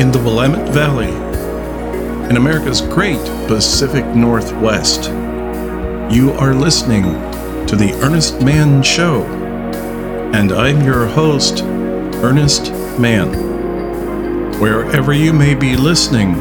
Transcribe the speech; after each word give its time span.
in 0.00 0.10
the 0.10 0.18
Willamette 0.18 0.70
Valley, 0.70 1.12
in 2.30 2.38
America's 2.38 2.80
great 2.80 3.22
Pacific 3.46 4.02
Northwest. 4.16 5.10
You 6.10 6.32
are 6.38 6.54
listening 6.54 7.02
to 7.66 7.76
The 7.76 7.92
Earnest 8.02 8.40
Mann 8.40 8.82
Show, 8.82 9.24
and 10.32 10.52
I'm 10.52 10.82
your 10.82 11.06
host, 11.06 11.62
Earnest 11.62 12.72
Mann. 12.98 13.28
Wherever 14.58 15.12
you 15.12 15.34
may 15.34 15.54
be 15.54 15.76
listening, 15.76 16.32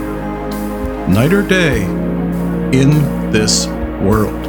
night 1.11 1.33
or 1.33 1.45
day, 1.45 1.83
in 2.71 2.91
this 3.33 3.67
world. 4.01 4.41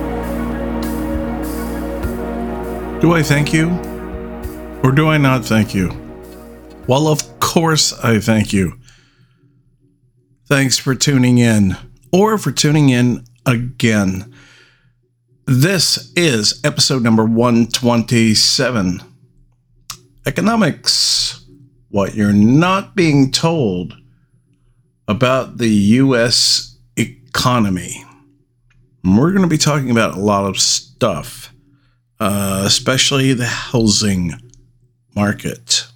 Do 3.01 3.15
I 3.15 3.25
thank 3.25 3.53
you? 3.53 3.71
Or 4.85 4.93
do 4.93 5.09
I 5.09 5.19
not 5.19 5.45
thank 5.45 5.75
you? 5.75 5.91
Well, 6.87 7.09
of 7.09 7.41
course 7.41 7.93
I 8.05 8.21
thank 8.21 8.53
you. 8.53 8.80
Thanks 10.51 10.79
for 10.79 10.97
tuning 10.97 11.39
in, 11.39 11.77
or 12.13 12.37
for 12.37 12.51
tuning 12.51 12.89
in 12.89 13.23
again. 13.47 14.35
This 15.47 16.13
is 16.17 16.61
episode 16.65 17.05
number 17.05 17.25
127 17.25 19.01
Economics 20.27 21.47
What 21.91 22.17
You're 22.17 22.33
Not 22.33 22.97
Being 22.97 23.31
Told 23.31 23.95
About 25.07 25.59
the 25.59 25.69
U.S. 25.69 26.77
Economy. 26.97 28.05
we're 29.05 29.31
going 29.31 29.43
to 29.43 29.47
be 29.49 29.57
talking 29.57 29.93
about 29.93 30.17
a 30.17 30.21
lot 30.21 30.47
of 30.47 30.59
stuff, 30.59 31.55
uh, 32.19 32.65
especially 32.67 33.35
the 33.35 33.47
housing 33.47 34.33
market. 35.15 35.87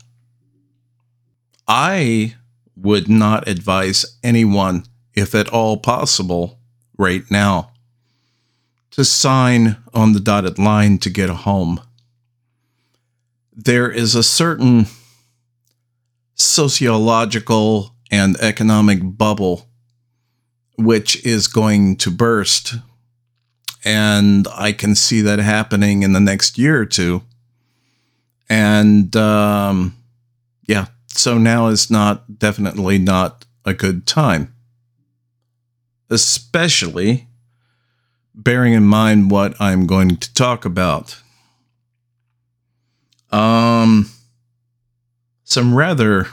I 1.67 2.37
would 2.77 3.09
not 3.09 3.49
advise 3.49 4.19
anyone, 4.23 4.85
if 5.15 5.35
at 5.35 5.49
all 5.49 5.77
possible, 5.77 6.59
right 6.97 7.23
now, 7.31 7.71
to 8.91 9.05
sign 9.05 9.77
on 9.93 10.13
the 10.13 10.21
dotted 10.21 10.59
line 10.59 10.99
to 10.99 11.11
get 11.11 11.31
a 11.31 11.35
home. 11.35 11.81
There 13.53 13.91
is 13.91 14.15
a 14.15 14.23
certain 14.23 14.87
sociological 16.35 17.95
and 18.11 18.37
economic 18.39 19.01
bubble 19.03 19.69
which 20.77 21.25
is 21.25 21.47
going 21.47 21.97
to 21.97 22.11
burst. 22.11 22.75
And 23.85 24.49
I 24.55 24.73
can 24.73 24.95
see 24.95 25.21
that 25.21 25.39
happening 25.39 26.03
in 26.03 26.13
the 26.13 26.21
next 26.21 26.59
year 26.59 26.81
or 26.81 26.87
two. 26.87 27.23
And 28.49 29.15
um, 29.17 29.97
yeah, 30.67 30.87
so 31.17 31.39
now 31.39 31.69
is 31.69 31.91
not 31.91 32.39
definitely 32.39 32.99
not 32.99 33.45
a 33.65 33.73
good 33.73 34.07
time. 34.07 34.55
Especially 36.11 37.29
bearing 38.35 38.73
in 38.73 38.85
mind 38.85 39.31
what 39.31 39.59
I'm 39.61 39.87
going 39.87 40.17
to 40.17 40.35
talk 40.35 40.65
about. 40.65 41.21
Um, 43.31 44.11
some 45.45 45.75
rather 45.75 46.29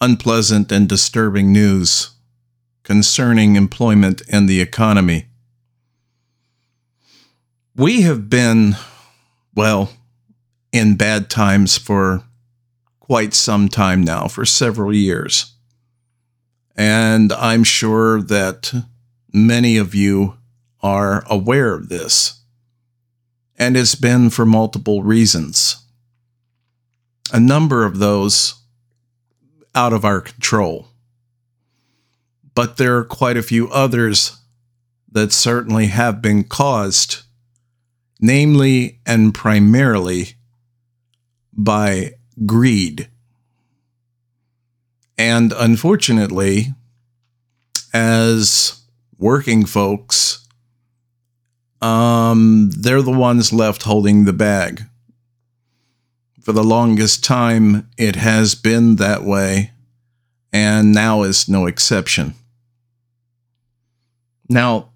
unpleasant 0.00 0.72
and 0.72 0.88
disturbing 0.88 1.52
news 1.52 2.10
concerning 2.82 3.56
employment 3.56 4.22
and 4.30 4.48
the 4.48 4.60
economy. 4.60 5.26
We 7.76 8.02
have 8.02 8.28
been, 8.28 8.76
well, 9.54 9.90
in 10.72 10.96
bad 10.96 11.30
times 11.30 11.78
for 11.78 12.24
quite 13.02 13.34
some 13.34 13.68
time 13.68 14.00
now, 14.00 14.28
for 14.28 14.44
several 14.44 14.94
years. 14.94 15.54
And 16.76 17.32
I'm 17.32 17.64
sure 17.64 18.22
that 18.22 18.72
many 19.32 19.76
of 19.76 19.92
you 19.92 20.38
are 20.82 21.24
aware 21.28 21.74
of 21.74 21.88
this. 21.88 22.40
And 23.58 23.76
it's 23.76 23.96
been 23.96 24.30
for 24.30 24.46
multiple 24.46 25.02
reasons. 25.02 25.84
A 27.32 27.40
number 27.40 27.84
of 27.84 27.98
those 27.98 28.54
out 29.74 29.92
of 29.92 30.04
our 30.04 30.20
control. 30.20 30.86
But 32.54 32.76
there 32.76 32.98
are 32.98 33.04
quite 33.04 33.36
a 33.36 33.42
few 33.42 33.68
others 33.70 34.38
that 35.10 35.32
certainly 35.32 35.88
have 35.88 36.22
been 36.22 36.44
caused, 36.44 37.24
namely 38.20 39.00
and 39.04 39.34
primarily 39.34 40.34
by 41.52 42.12
greed. 42.46 43.08
And 45.18 45.52
unfortunately, 45.52 46.74
as 47.92 48.80
working 49.18 49.64
folks, 49.64 50.46
um, 51.80 52.70
they're 52.70 53.02
the 53.02 53.10
ones 53.10 53.52
left 53.52 53.82
holding 53.82 54.24
the 54.24 54.32
bag. 54.32 54.82
For 56.40 56.52
the 56.52 56.64
longest 56.64 57.22
time, 57.22 57.88
it 57.96 58.16
has 58.16 58.54
been 58.54 58.96
that 58.96 59.22
way, 59.22 59.72
and 60.52 60.92
now 60.92 61.22
is 61.22 61.48
no 61.48 61.66
exception. 61.66 62.34
Now, 64.48 64.90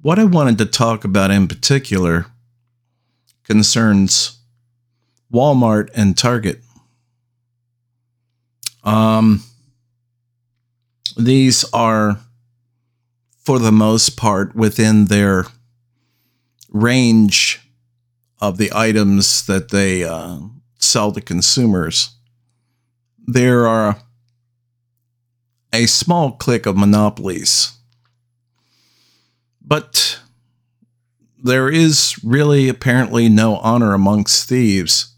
what 0.00 0.18
I 0.18 0.24
wanted 0.24 0.58
to 0.58 0.66
talk 0.66 1.04
about 1.04 1.30
in 1.30 1.48
particular 1.48 2.26
concerns 3.44 4.35
Walmart 5.32 5.90
and 5.94 6.16
Target. 6.16 6.60
Um, 8.84 9.42
these 11.16 11.64
are, 11.72 12.20
for 13.44 13.58
the 13.58 13.72
most 13.72 14.16
part, 14.16 14.54
within 14.54 15.06
their 15.06 15.46
range 16.70 17.60
of 18.40 18.58
the 18.58 18.70
items 18.74 19.46
that 19.46 19.70
they 19.70 20.04
uh, 20.04 20.38
sell 20.78 21.10
to 21.12 21.20
consumers. 21.20 22.10
There 23.26 23.66
are 23.66 23.98
a 25.72 25.86
small 25.86 26.32
clique 26.32 26.66
of 26.66 26.76
monopolies. 26.76 27.72
But 29.60 30.20
there 31.42 31.68
is 31.68 32.18
really 32.22 32.68
apparently 32.68 33.28
no 33.28 33.56
honor 33.56 33.92
amongst 33.92 34.48
thieves. 34.48 35.15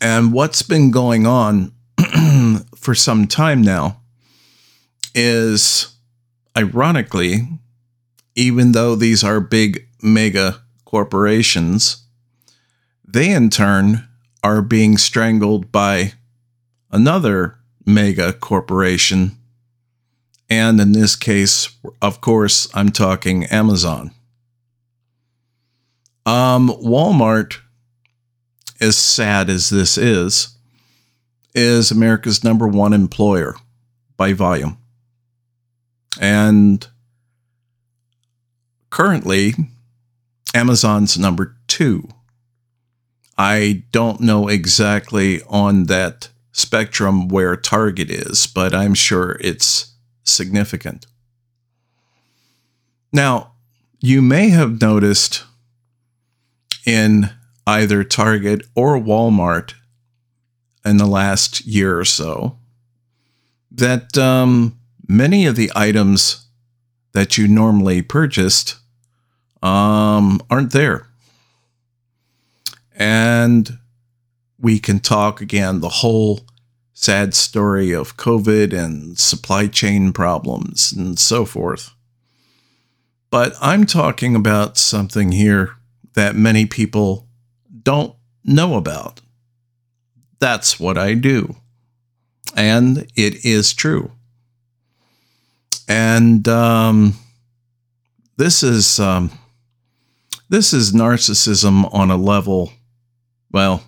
And 0.00 0.32
what's 0.32 0.62
been 0.62 0.90
going 0.90 1.26
on 1.26 1.72
for 2.76 2.94
some 2.94 3.26
time 3.26 3.62
now 3.62 4.00
is, 5.14 5.94
ironically, 6.56 7.48
even 8.34 8.72
though 8.72 8.94
these 8.94 9.24
are 9.24 9.40
big 9.40 9.86
mega 10.02 10.62
corporations, 10.84 12.04
they 13.06 13.30
in 13.30 13.50
turn 13.50 14.06
are 14.42 14.62
being 14.62 14.98
strangled 14.98 15.72
by 15.72 16.12
another 16.90 17.58
mega 17.84 18.32
corporation. 18.32 19.36
And 20.48 20.80
in 20.80 20.92
this 20.92 21.16
case, 21.16 21.74
of 22.02 22.20
course, 22.20 22.68
I'm 22.74 22.90
talking 22.90 23.44
Amazon. 23.46 24.12
Um, 26.24 26.68
Walmart 26.68 27.58
as 28.80 28.96
sad 28.96 29.48
as 29.48 29.70
this 29.70 29.96
is, 29.96 30.56
is 31.54 31.90
America's 31.90 32.44
number 32.44 32.66
one 32.68 32.92
employer 32.92 33.54
by 34.16 34.32
volume. 34.32 34.78
And 36.20 36.86
currently, 38.90 39.54
Amazon's 40.54 41.18
number 41.18 41.56
two. 41.66 42.08
I 43.38 43.84
don't 43.92 44.20
know 44.20 44.48
exactly 44.48 45.42
on 45.48 45.84
that 45.84 46.30
spectrum 46.52 47.28
where 47.28 47.54
Target 47.56 48.10
is, 48.10 48.46
but 48.46 48.74
I'm 48.74 48.94
sure 48.94 49.36
it's 49.40 49.92
significant. 50.24 51.06
Now, 53.12 53.52
you 54.00 54.22
may 54.22 54.48
have 54.48 54.80
noticed 54.80 55.44
in 56.86 57.30
either 57.66 58.04
Target 58.04 58.66
or 58.74 58.98
Walmart 58.98 59.74
in 60.84 60.98
the 60.98 61.06
last 61.06 61.66
year 61.66 61.98
or 61.98 62.04
so 62.04 62.58
that 63.70 64.16
um, 64.16 64.78
many 65.08 65.46
of 65.46 65.56
the 65.56 65.70
items 65.74 66.46
that 67.12 67.36
you 67.36 67.48
normally 67.48 68.02
purchased 68.02 68.76
um, 69.62 70.40
aren't 70.48 70.72
there. 70.72 71.08
And 72.94 73.78
we 74.58 74.78
can 74.78 75.00
talk 75.00 75.40
again 75.40 75.80
the 75.80 75.88
whole 75.88 76.40
sad 76.94 77.34
story 77.34 77.92
of 77.92 78.16
COVID 78.16 78.72
and 78.72 79.18
supply 79.18 79.66
chain 79.66 80.12
problems 80.12 80.92
and 80.92 81.18
so 81.18 81.44
forth. 81.44 81.94
But 83.28 83.54
I'm 83.60 83.84
talking 83.84 84.34
about 84.34 84.78
something 84.78 85.32
here 85.32 85.76
that 86.14 86.36
many 86.36 86.64
people 86.64 87.25
don't 87.86 88.16
know 88.44 88.74
about. 88.74 89.20
That's 90.40 90.80
what 90.80 90.98
I 90.98 91.14
do. 91.14 91.54
And 92.56 93.06
it 93.14 93.44
is 93.44 93.72
true. 93.72 94.10
And 95.88 96.48
um, 96.48 97.14
this 98.36 98.64
is 98.64 98.98
um, 98.98 99.30
this 100.48 100.72
is 100.72 100.92
narcissism 100.92 101.88
on 101.94 102.10
a 102.10 102.16
level. 102.16 102.72
Well, 103.52 103.84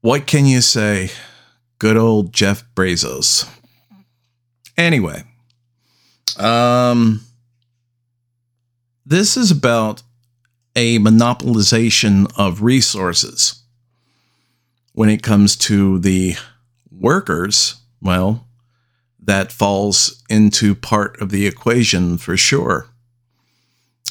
what 0.00 0.26
can 0.26 0.44
you 0.44 0.60
say? 0.60 1.10
Good 1.78 1.96
old 1.96 2.32
Jeff 2.32 2.64
Bezos. 2.74 3.48
Anyway, 4.76 5.22
um, 6.36 7.20
this 9.06 9.36
is 9.36 9.52
about 9.52 10.02
a 10.78 10.96
monopolization 11.00 12.30
of 12.38 12.62
resources. 12.62 13.64
When 14.92 15.08
it 15.08 15.24
comes 15.24 15.56
to 15.56 15.98
the 15.98 16.36
workers, 16.88 17.80
well, 18.00 18.46
that 19.20 19.50
falls 19.50 20.22
into 20.30 20.76
part 20.76 21.20
of 21.20 21.30
the 21.30 21.48
equation 21.48 22.16
for 22.16 22.36
sure. 22.36 22.86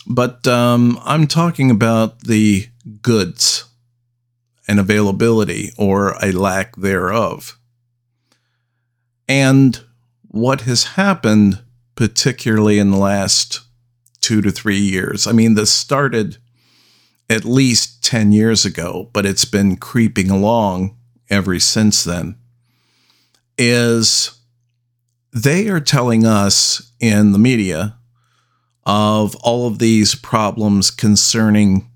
But 0.05 0.45
um, 0.45 0.99
I'm 1.05 1.25
talking 1.25 1.71
about 1.71 2.25
the 2.25 2.67
goods 3.01 3.63
and 4.67 4.77
availability 4.77 5.71
or 5.77 6.17
a 6.21 6.33
lack 6.33 6.75
thereof. 6.75 7.57
And 9.29 9.79
what 10.27 10.61
has 10.61 10.83
happened, 10.83 11.63
particularly 11.95 12.77
in 12.77 12.91
the 12.91 12.97
last 12.97 13.61
two 14.19 14.41
to 14.41 14.51
three 14.51 14.79
years, 14.79 15.27
I 15.27 15.31
mean, 15.31 15.53
this 15.53 15.71
started 15.71 16.39
at 17.29 17.45
least 17.45 18.03
10 18.03 18.31
years 18.31 18.65
ago, 18.65 19.09
but 19.13 19.25
it's 19.25 19.45
been 19.45 19.75
creeping 19.75 20.29
along 20.29 20.95
ever 21.29 21.59
since 21.59 22.03
then, 22.03 22.37
is 23.57 24.39
they 25.33 25.67
are 25.67 25.79
telling 25.79 26.25
us 26.25 26.91
in 26.99 27.31
the 27.31 27.39
media 27.39 27.97
of 28.85 29.35
all 29.37 29.67
of 29.67 29.79
these 29.79 30.15
problems 30.15 30.89
concerning 30.89 31.89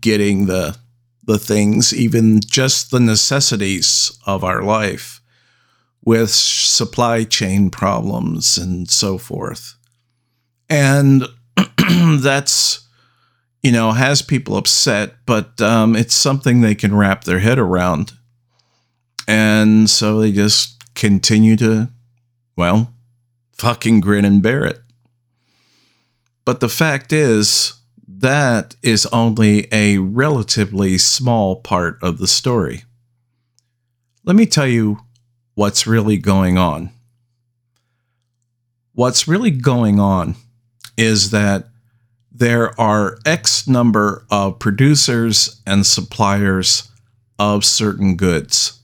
getting 0.00 0.46
the 0.46 0.76
the 1.24 1.38
things 1.38 1.94
even 1.94 2.40
just 2.40 2.90
the 2.90 2.98
necessities 2.98 4.18
of 4.26 4.42
our 4.42 4.62
life 4.62 5.20
with 6.04 6.30
supply 6.30 7.22
chain 7.22 7.70
problems 7.70 8.58
and 8.58 8.90
so 8.90 9.18
forth. 9.18 9.76
And 10.68 11.24
that's 12.18 12.88
you 13.62 13.72
know 13.72 13.92
has 13.92 14.22
people 14.22 14.56
upset 14.56 15.14
but 15.26 15.60
um, 15.60 15.94
it's 15.96 16.14
something 16.14 16.60
they 16.60 16.74
can 16.74 16.94
wrap 16.94 17.24
their 17.24 17.38
head 17.38 17.58
around 17.58 18.12
and 19.28 19.88
so 19.88 20.20
they 20.20 20.32
just 20.32 20.94
continue 20.94 21.56
to 21.56 21.88
well, 22.56 22.92
fucking 23.52 24.00
grin 24.00 24.24
and 24.24 24.42
bear 24.42 24.64
it. 24.64 24.80
But 26.44 26.60
the 26.60 26.68
fact 26.68 27.12
is, 27.12 27.74
that 28.06 28.76
is 28.82 29.06
only 29.06 29.68
a 29.72 29.98
relatively 29.98 30.98
small 30.98 31.56
part 31.56 31.98
of 32.02 32.18
the 32.18 32.26
story. 32.26 32.84
Let 34.24 34.36
me 34.36 34.46
tell 34.46 34.66
you 34.66 34.98
what's 35.54 35.86
really 35.86 36.16
going 36.16 36.58
on. 36.58 36.90
What's 38.94 39.26
really 39.26 39.50
going 39.50 39.98
on 39.98 40.36
is 40.96 41.30
that 41.30 41.68
there 42.42 42.78
are 42.80 43.20
X 43.24 43.68
number 43.68 44.26
of 44.28 44.58
producers 44.58 45.62
and 45.64 45.86
suppliers 45.86 46.90
of 47.38 47.64
certain 47.64 48.16
goods, 48.16 48.80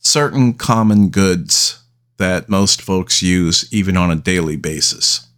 certain 0.00 0.52
common 0.54 1.10
goods 1.10 1.84
that 2.16 2.48
most 2.48 2.82
folks 2.82 3.22
use 3.22 3.72
even 3.72 3.96
on 3.96 4.10
a 4.10 4.16
daily 4.16 4.56
basis. 4.56 5.28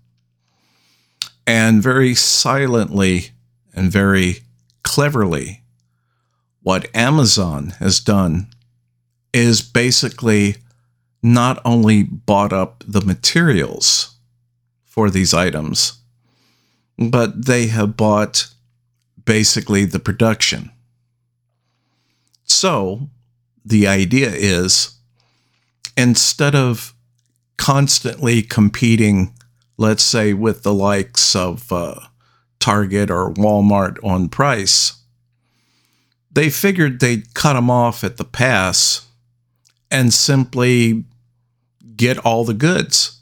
And 1.47 1.83
very 1.83 2.15
silently 2.15 3.33
and 3.75 3.93
very 3.93 4.37
cleverly, 4.83 5.61
what 6.63 6.89
Amazon 6.97 7.75
has 7.81 8.01
done 8.01 8.47
is 9.35 9.61
basically 9.61 10.57
not 11.23 11.61
only 11.67 12.03
bought 12.03 12.55
up 12.55 12.83
the 12.89 13.03
materials 13.03 14.17
for 14.87 15.11
these 15.11 15.35
items, 15.35 16.01
but 16.99 17.47
they 17.47 17.67
have 17.67 17.97
bought 17.97 18.49
basically 19.25 19.85
the 19.85 19.99
production. 19.99 20.71
So 22.45 23.09
the 23.65 23.87
idea 23.87 24.31
is 24.31 24.97
instead 25.97 26.55
of 26.55 26.95
constantly 27.57 28.43
competing, 28.43 29.35
let's 29.77 30.03
say, 30.03 30.35
with 30.35 30.63
the 30.63 30.75
likes 30.75 31.35
of 31.35 31.73
uh, 31.73 32.01
Target 32.61 33.11
or 33.11 33.33
Walmart 33.33 33.97
on 34.05 34.29
price, 34.29 35.01
they 36.31 36.51
figured 36.51 37.01
they'd 37.01 37.33
cut 37.35 37.55
them 37.55 37.71
off 37.71 38.05
at 38.05 38.17
the 38.17 38.25
pass 38.25 39.07
and 39.91 40.13
simply 40.13 41.05
get 41.97 42.19
all 42.19 42.45
the 42.45 42.55
goods. 42.55 43.21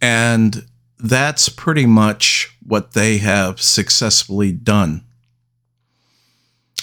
And 0.00 0.66
that's 1.02 1.48
pretty 1.48 1.86
much 1.86 2.56
what 2.64 2.92
they 2.92 3.18
have 3.18 3.60
successfully 3.60 4.52
done. 4.52 5.04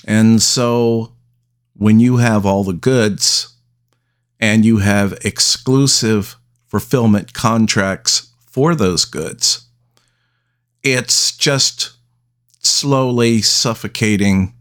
And 0.05 0.41
so 0.41 1.13
when 1.73 1.99
you 1.99 2.17
have 2.17 2.45
all 2.45 2.63
the 2.63 2.73
goods, 2.73 3.55
and 4.39 4.63
you 4.63 4.77
have 4.77 5.17
exclusive 5.25 6.37
fulfillment 6.67 7.33
contracts 7.33 8.31
for 8.45 8.73
those 8.73 9.05
goods, 9.05 9.65
it's 10.81 11.35
just 11.35 11.91
slowly 12.59 13.41
suffocating 13.41 14.53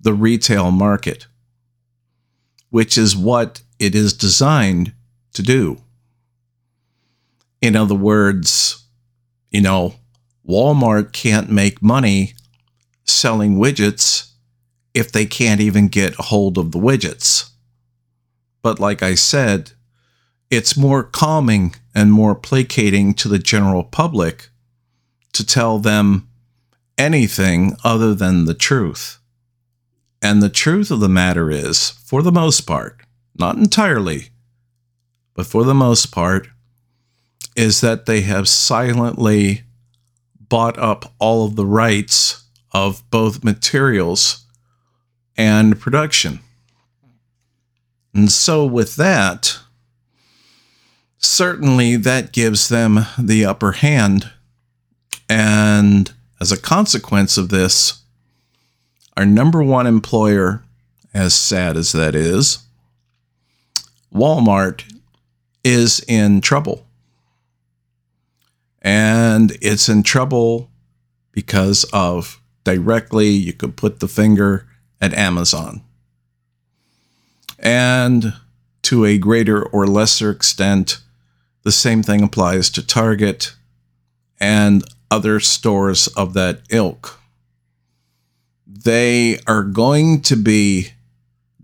the 0.00 0.12
retail 0.12 0.70
market, 0.70 1.26
which 2.70 2.98
is 2.98 3.16
what 3.16 3.62
it 3.78 3.94
is 3.94 4.12
designed 4.12 4.92
to 5.32 5.42
do. 5.42 5.80
In 7.62 7.76
other 7.76 7.94
words, 7.94 8.83
you 9.54 9.60
know, 9.60 9.94
Walmart 10.44 11.12
can't 11.12 11.48
make 11.48 11.80
money 11.80 12.34
selling 13.04 13.54
widgets 13.54 14.32
if 14.94 15.12
they 15.12 15.26
can't 15.26 15.60
even 15.60 15.86
get 15.86 16.14
hold 16.16 16.58
of 16.58 16.72
the 16.72 16.78
widgets. 16.78 17.50
But 18.62 18.80
like 18.80 19.00
I 19.00 19.14
said, 19.14 19.70
it's 20.50 20.76
more 20.76 21.04
calming 21.04 21.76
and 21.94 22.12
more 22.12 22.34
placating 22.34 23.14
to 23.14 23.28
the 23.28 23.38
general 23.38 23.84
public 23.84 24.48
to 25.34 25.46
tell 25.46 25.78
them 25.78 26.28
anything 26.98 27.76
other 27.84 28.12
than 28.12 28.46
the 28.46 28.54
truth. 28.54 29.20
And 30.20 30.42
the 30.42 30.48
truth 30.48 30.90
of 30.90 30.98
the 30.98 31.08
matter 31.08 31.48
is, 31.48 31.90
for 31.90 32.22
the 32.22 32.32
most 32.32 32.62
part, 32.62 33.02
not 33.36 33.56
entirely, 33.56 34.30
but 35.32 35.46
for 35.46 35.62
the 35.62 35.74
most 35.74 36.06
part, 36.10 36.48
is 37.56 37.80
that 37.80 38.06
they 38.06 38.22
have 38.22 38.48
silently 38.48 39.62
bought 40.40 40.78
up 40.78 41.12
all 41.18 41.46
of 41.46 41.56
the 41.56 41.66
rights 41.66 42.44
of 42.72 43.08
both 43.10 43.44
materials 43.44 44.44
and 45.36 45.80
production. 45.80 46.40
And 48.12 48.30
so, 48.30 48.64
with 48.64 48.96
that, 48.96 49.58
certainly 51.18 51.96
that 51.96 52.32
gives 52.32 52.68
them 52.68 53.06
the 53.18 53.44
upper 53.44 53.72
hand. 53.72 54.30
And 55.28 56.12
as 56.40 56.52
a 56.52 56.60
consequence 56.60 57.36
of 57.36 57.48
this, 57.48 58.02
our 59.16 59.26
number 59.26 59.62
one 59.62 59.86
employer, 59.86 60.62
as 61.12 61.34
sad 61.34 61.76
as 61.76 61.92
that 61.92 62.14
is, 62.14 62.58
Walmart, 64.12 64.84
is 65.64 66.04
in 66.06 66.40
trouble. 66.40 66.83
And 68.84 69.56
it's 69.62 69.88
in 69.88 70.02
trouble 70.02 70.70
because 71.32 71.84
of 71.92 72.40
directly, 72.64 73.30
you 73.30 73.54
could 73.54 73.76
put 73.76 74.00
the 74.00 74.08
finger 74.08 74.68
at 75.00 75.14
Amazon. 75.14 75.82
And 77.58 78.34
to 78.82 79.06
a 79.06 79.16
greater 79.16 79.62
or 79.62 79.86
lesser 79.86 80.30
extent, 80.30 80.98
the 81.62 81.72
same 81.72 82.02
thing 82.02 82.22
applies 82.22 82.68
to 82.70 82.86
Target 82.86 83.54
and 84.38 84.84
other 85.10 85.40
stores 85.40 86.06
of 86.08 86.34
that 86.34 86.60
ilk. 86.68 87.18
They 88.66 89.38
are 89.46 89.62
going 89.62 90.20
to 90.22 90.36
be 90.36 90.90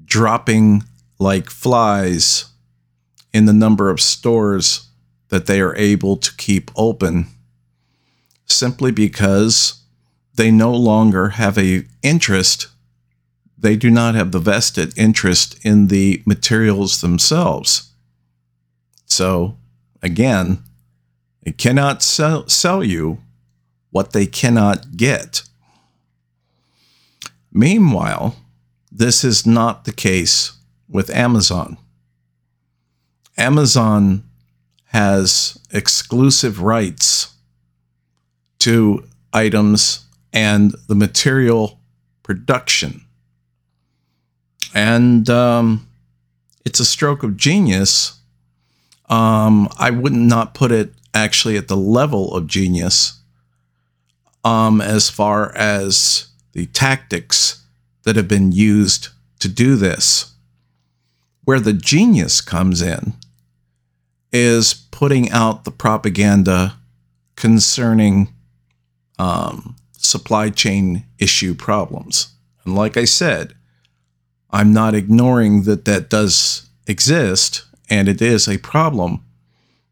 dropping 0.05 0.85
like 1.19 1.51
flies 1.51 2.47
in 3.35 3.45
the 3.45 3.53
number 3.53 3.91
of 3.91 4.01
stores 4.01 4.90
that 5.31 5.47
they 5.47 5.61
are 5.61 5.77
able 5.77 6.17
to 6.17 6.37
keep 6.37 6.71
open 6.77 7.27
simply 8.47 8.93
because 8.93 9.83
they 10.35 10.51
no 10.51 10.73
longer 10.73 11.31
have 11.31 11.57
a 11.59 11.85
interest 12.03 12.69
they 13.61 13.77
do 13.77 13.91
not 13.91 14.15
have 14.15 14.33
the 14.33 14.39
vested 14.39 14.97
interest 14.97 15.63
in 15.65 15.89
the 15.89 16.23
materials 16.25 17.03
themselves. 17.03 17.93
So, 19.05 19.59
again, 20.03 20.63
they 21.43 21.53
cannot 21.53 22.03
sell, 22.03 22.49
sell 22.49 22.83
you 22.83 23.19
what 23.91 24.13
they 24.13 24.25
cannot 24.25 24.97
get. 24.97 25.43
Meanwhile, 27.53 28.37
this 28.91 29.25
is 29.25 29.47
not 29.47 29.85
the 29.85 29.93
case 29.93 30.53
with 30.89 31.11
Amazon. 31.11 31.77
Amazon 33.37 34.25
has 34.91 35.57
exclusive 35.71 36.61
rights 36.61 37.35
to 38.59 39.05
items 39.33 40.05
and 40.33 40.75
the 40.89 40.97
material 40.97 41.79
production. 42.25 43.03
And 44.75 45.31
um, 45.31 45.89
it's 46.65 46.81
a 46.81 46.85
stroke 46.85 47.23
of 47.23 47.37
genius. 47.37 48.19
Um, 49.09 49.69
I 49.79 49.91
would 49.91 50.13
not 50.13 50.55
put 50.55 50.73
it 50.73 50.93
actually 51.15 51.57
at 51.57 51.69
the 51.69 51.77
level 51.77 52.35
of 52.35 52.49
genius 52.49 53.21
um, 54.43 54.81
as 54.81 55.09
far 55.09 55.55
as 55.57 56.29
the 56.53 56.67
tactics 56.67 57.65
that 58.03 58.17
have 58.17 58.27
been 58.27 58.51
used 58.51 59.09
to 59.39 59.49
do 59.49 59.77
this. 59.77 60.35
Where 61.45 61.61
the 61.61 61.73
genius 61.73 62.41
comes 62.41 62.83
in 62.83 63.15
is 64.33 64.75
putting 64.91 65.31
out 65.31 65.65
the 65.65 65.71
propaganda 65.71 66.77
concerning 67.37 68.33
um, 69.19 69.77
supply 69.97 70.51
chain 70.51 71.05
issue 71.19 71.55
problems. 71.55 72.33
And 72.65 72.75
like 72.75 72.97
I 72.97 73.05
said, 73.05 73.55
I'm 74.51 74.73
not 74.73 74.95
ignoring 74.95 75.63
that 75.63 75.85
that 75.85 76.11
does 76.11 76.69
exist 76.87 77.65
and 77.89 78.09
it 78.09 78.23
is 78.23 78.49
a 78.49 78.59
problem, 78.59 79.25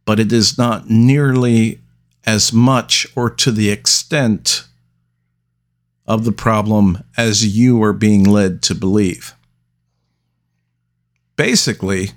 but 0.04 0.20
it 0.20 0.32
is 0.32 0.56
not 0.56 0.88
nearly 0.88 1.80
as 2.26 2.52
much 2.52 3.06
or 3.16 3.30
to 3.30 3.50
the 3.50 3.70
extent 3.70 4.64
of 6.06 6.24
the 6.24 6.32
problem 6.32 7.04
as 7.16 7.56
you 7.56 7.82
are 7.82 7.92
being 7.92 8.24
led 8.24 8.62
to 8.62 8.74
believe. 8.74 9.34
Basically, 11.36 12.10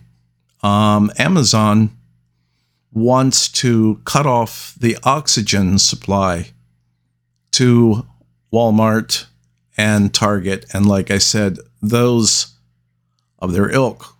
um, 0.64 1.12
Amazon 1.18 1.96
wants 2.94 3.48
to 3.50 4.02
cut 4.06 4.26
off 4.26 4.76
the 4.80 4.98
oxygen 5.04 5.80
supply 5.80 6.52
to 7.52 8.06
Walmart 8.52 9.26
and 9.78 10.14
Target, 10.14 10.66
and 10.74 10.86
like 10.86 11.10
I 11.10 11.18
said, 11.18 11.58
those 11.82 12.54
of 13.40 13.54
their 13.54 13.70
ilk. 13.70 14.16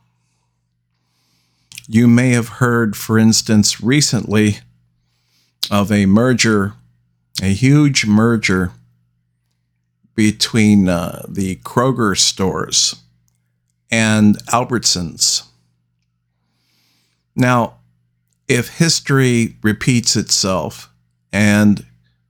You 1.88 2.08
may 2.08 2.32
have 2.32 2.48
heard, 2.48 2.96
for 2.96 3.18
instance, 3.18 3.82
recently 3.82 4.60
of 5.70 5.92
a 5.92 6.06
merger, 6.06 6.74
a 7.42 7.54
huge 7.54 8.06
merger 8.06 8.72
between 10.16 10.88
uh, 10.88 11.26
the 11.28 11.58
Kroger 11.58 12.18
stores 12.18 12.96
and 13.90 14.38
Albertsons. 14.48 15.44
Now, 17.36 17.81
if 18.52 18.68
history 18.80 19.56
repeats 19.64 20.18
itself, 20.18 20.90
and 21.32 21.86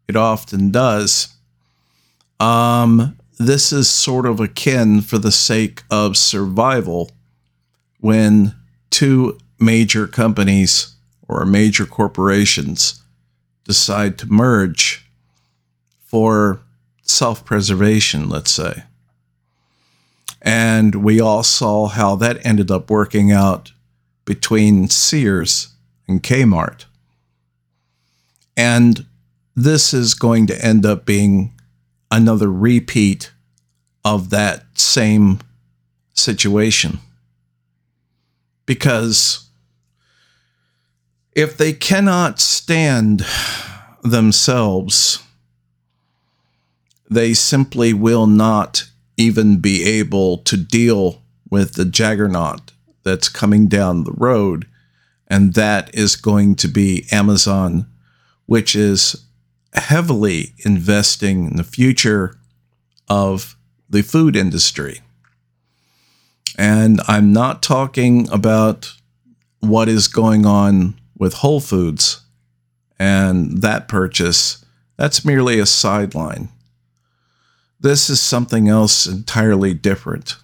it 0.08 0.16
often 0.16 0.70
does, 0.70 1.36
um, 2.40 3.18
this 3.40 3.74
is 3.74 3.90
sort 3.90 4.28
of 4.28 4.40
akin 4.40 5.02
for 5.02 5.18
the 5.18 5.32
sake 5.32 5.82
of 5.90 6.16
survival 6.16 7.10
when 8.02 8.54
two 8.92 9.36
major 9.60 10.06
companies 10.06 10.96
or 11.28 11.44
major 11.44 11.88
corporations 11.88 13.02
decide 13.64 14.20
to 14.20 14.32
merge 14.32 15.04
for 16.04 16.62
self 17.02 17.44
preservation, 17.44 18.30
let's 18.30 18.52
say. 18.52 18.84
And 20.40 21.04
we 21.04 21.20
all 21.20 21.42
saw 21.42 21.88
how 21.88 22.16
that 22.18 22.46
ended 22.46 22.70
up 22.70 22.92
working 22.92 23.32
out 23.32 23.72
between 24.24 24.88
Sears 24.88 25.71
and 26.12 26.24
Kmart. 26.24 26.86
And 28.56 29.06
this 29.56 29.94
is 29.94 30.14
going 30.14 30.48
to 30.48 30.66
end 30.66 30.86
up 30.86 31.06
being 31.06 31.54
another 32.12 32.52
repeat 32.52 33.32
of 34.04 34.30
that 34.30 34.66
same 34.74 35.40
situation. 36.14 37.00
Because 38.66 39.50
if 41.34 41.58
they 41.58 41.74
cannot 41.74 42.40
stand 42.40 43.26
themselves, 44.04 45.24
they 47.10 47.34
simply 47.34 47.94
will 47.94 48.28
not 48.28 48.90
even 49.18 49.58
be 49.58 49.84
able 49.84 50.38
to 50.40 50.58
deal 50.58 51.22
with 51.50 51.74
the 51.74 51.86
juggernaut 51.86 52.72
that's 53.04 53.30
coming 53.30 53.68
down 53.68 54.04
the 54.04 54.14
road. 54.14 54.68
And 55.32 55.54
that 55.54 55.96
is 55.96 56.18
going 56.18 56.56
to 56.56 56.68
be 56.68 57.06
Amazon, 57.10 57.90
which 58.48 58.76
is 58.76 59.16
heavily 59.74 60.54
investing 60.66 61.48
in 61.48 61.56
the 61.56 61.64
future 61.64 62.36
of 63.08 63.56
the 63.90 64.02
food 64.02 64.36
industry. 64.36 65.00
And 66.58 67.00
I'm 67.08 67.32
not 67.32 67.64
talking 67.64 68.30
about 68.30 68.92
what 69.62 69.88
is 69.88 70.10
going 70.10 70.46
on 70.46 71.00
with 71.18 71.36
Whole 71.36 71.62
Foods 71.62 72.24
and 73.00 73.62
that 73.62 73.88
purchase. 73.88 74.66
That's 74.98 75.24
merely 75.24 75.60
a 75.60 75.66
sideline. 75.66 76.50
This 77.80 78.10
is 78.10 78.20
something 78.20 78.68
else 78.68 79.06
entirely 79.06 79.74
different. 79.74 80.36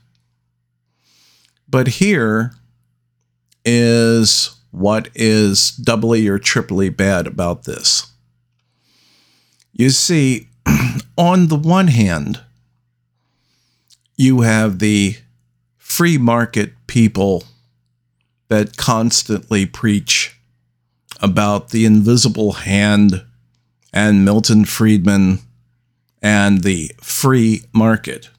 But 1.68 1.88
here 1.88 2.54
is 3.66 4.57
what 4.78 5.10
is 5.16 5.72
doubly 5.72 6.28
or 6.28 6.38
triply 6.38 6.90
bad 6.90 7.28
about 7.28 7.64
this. 7.64 8.12
You 9.74 9.90
see, 9.90 10.50
on 11.18 11.48
the 11.48 11.56
one 11.56 11.88
hand, 11.88 12.42
you 14.16 14.42
have 14.42 14.80
the 14.80 15.18
free 15.78 16.18
market 16.18 16.74
people 16.88 17.44
that 18.50 18.78
constantly 18.78 19.66
preach 19.66 20.40
about 21.22 21.70
the 21.70 21.86
invisible 21.86 22.54
hand 22.54 23.24
and 23.94 24.26
Milton 24.26 24.66
Friedman 24.66 25.40
and 26.22 26.64
the 26.64 26.92
free 27.02 27.64
market. 27.74 28.30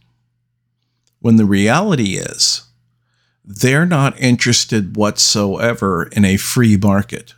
When 1.21 1.37
the 1.37 1.45
reality 1.45 2.17
is, 2.17 2.68
they're 3.51 3.87
not 3.87 4.21
interested 4.21 4.95
whatsoever 4.95 6.05
in 6.13 6.23
a 6.23 6.37
free 6.37 6.77
market. 6.77 7.33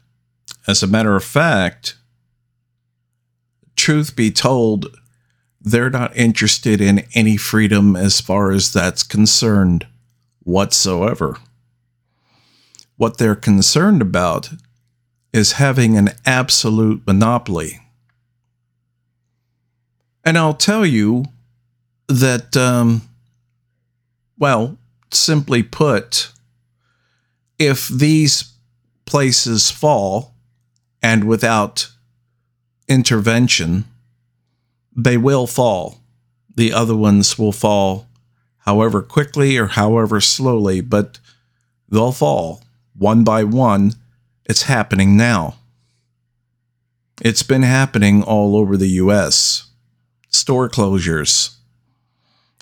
As 0.67 0.83
a 0.83 0.89
matter 0.89 1.15
of 1.15 1.23
fact, 1.23 1.95
truth 3.77 4.17
be 4.17 4.33
told, 4.33 4.89
they're 5.61 5.89
not 5.89 6.17
interested 6.17 6.81
in 6.81 7.05
any 7.15 7.37
freedom 7.37 7.95
as 7.95 8.21
far 8.21 8.51
as 8.51 8.73
that's 8.73 9.05
concerned 9.05 9.87
whatsoever. 10.43 11.37
What 12.97 13.19
they're 13.19 13.37
concerned 13.37 14.03
about 14.03 14.51
is 15.33 15.53
having 15.53 15.97
an 15.97 16.11
absolute 16.27 17.07
monopoly. 17.07 17.79
And 20.25 20.37
I'll 20.37 20.55
tell 20.55 20.85
you 20.85 21.27
that, 22.09 22.57
um, 22.57 23.03
well, 24.37 24.77
simply 25.13 25.63
put, 25.63 26.31
if 27.59 27.89
these 27.89 28.53
places 29.05 29.71
fall 29.71 30.35
and 31.03 31.25
without 31.25 31.89
intervention, 32.89 33.85
they 34.95 35.17
will 35.17 35.47
fall. 35.47 35.99
The 36.55 36.73
other 36.73 36.97
ones 36.97 37.39
will 37.39 37.53
fall 37.53 38.07
however 38.61 39.03
quickly 39.03 39.57
or 39.57 39.67
however 39.67 40.21
slowly, 40.21 40.81
but 40.81 41.19
they'll 41.89 42.13
fall 42.13 42.63
one 42.95 43.25
by 43.25 43.45
one. 43.45 43.95
It's 44.45 44.63
happening 44.63 45.17
now. 45.17 45.57
It's 47.23 47.43
been 47.43 47.63
happening 47.63 48.23
all 48.23 48.57
over 48.57 48.77
the 48.77 48.89
US. 49.05 49.69
Store 50.29 50.69
closures. 50.69 51.57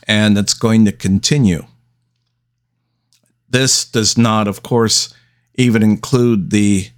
And 0.06 0.38
it's 0.38 0.54
going 0.54 0.84
to 0.84 0.92
continue. 0.92 1.66
This 3.50 3.84
does 3.84 4.18
not, 4.18 4.46
of 4.48 4.62
course, 4.62 5.14
even 5.54 5.82
include 5.82 6.50
the 6.50 6.88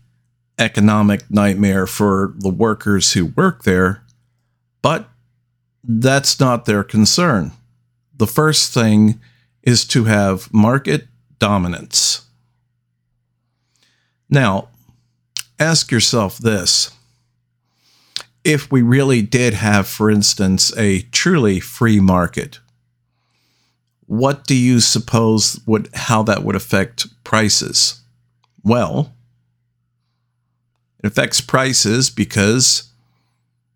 economic 0.58 1.30
nightmare 1.30 1.86
for 1.86 2.34
the 2.38 2.50
workers 2.50 3.12
who 3.12 3.26
work 3.26 3.62
there, 3.64 4.02
but 4.82 5.08
that's 5.82 6.38
not 6.38 6.64
their 6.66 6.84
concern. 6.84 7.52
the 8.20 8.26
first 8.26 8.74
thing 8.74 9.18
is 9.62 9.86
to 9.86 10.04
have 10.04 10.52
market 10.52 11.08
dominance. 11.38 12.26
Now, 14.28 14.68
ask 15.58 15.90
yourself 15.90 16.36
this. 16.36 16.90
If 18.44 18.70
we 18.70 18.82
really 18.82 19.22
did 19.22 19.54
have, 19.54 19.88
for 19.88 20.10
instance, 20.10 20.76
a 20.76 21.00
truly 21.12 21.60
free 21.60 21.98
market, 21.98 22.60
what 24.10 24.44
do 24.44 24.56
you 24.56 24.80
suppose 24.80 25.60
would 25.66 25.88
how 25.94 26.20
that 26.24 26.42
would 26.42 26.56
affect 26.56 27.06
prices? 27.22 28.00
Well, 28.64 29.14
it 30.98 31.06
affects 31.06 31.40
prices 31.40 32.10
because 32.10 32.90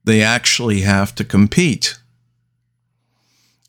they 0.02 0.22
actually 0.22 0.80
have 0.80 1.14
to 1.14 1.24
compete. 1.24 2.00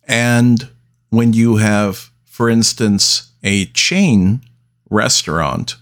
And 0.08 0.68
when 1.12 1.34
you 1.34 1.58
have, 1.58 2.10
for 2.24 2.50
instance, 2.50 3.32
a 3.44 3.66
chain 3.66 4.42
restaurant, 4.90 5.76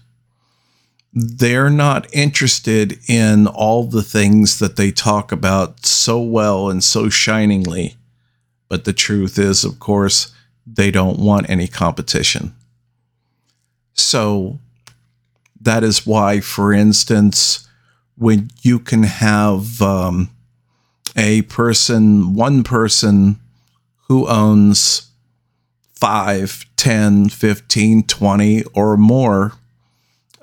they're 1.14 1.70
not 1.70 2.12
interested 2.12 2.98
in 3.08 3.46
all 3.46 3.84
the 3.84 4.02
things 4.02 4.58
that 4.58 4.76
they 4.76 4.90
talk 4.90 5.32
about 5.32 5.86
so 5.86 6.20
well 6.20 6.68
and 6.68 6.84
so 6.84 7.08
shiningly. 7.08 7.96
But 8.68 8.84
the 8.84 8.92
truth 8.92 9.38
is, 9.38 9.64
of 9.64 9.78
course, 9.78 10.30
they 10.66 10.90
don't 10.90 11.18
want 11.18 11.48
any 11.48 11.68
competition. 11.68 12.54
So 13.94 14.58
that 15.60 15.84
is 15.84 16.06
why, 16.06 16.40
for 16.40 16.72
instance, 16.72 17.68
when 18.16 18.50
you 18.62 18.78
can 18.78 19.02
have 19.04 19.80
um, 19.82 20.30
a 21.16 21.42
person, 21.42 22.34
one 22.34 22.62
person 22.62 23.40
who 24.08 24.28
owns 24.28 25.10
5, 25.94 26.66
10, 26.76 27.28
15, 27.30 28.02
20, 28.06 28.64
or 28.74 28.96
more 28.96 29.52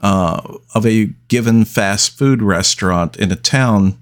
uh, 0.01 0.57
of 0.73 0.85
a 0.85 1.05
given 1.27 1.65
fast 1.65 2.17
food 2.17 2.41
restaurant 2.41 3.15
in 3.17 3.31
a 3.31 3.35
town. 3.35 3.97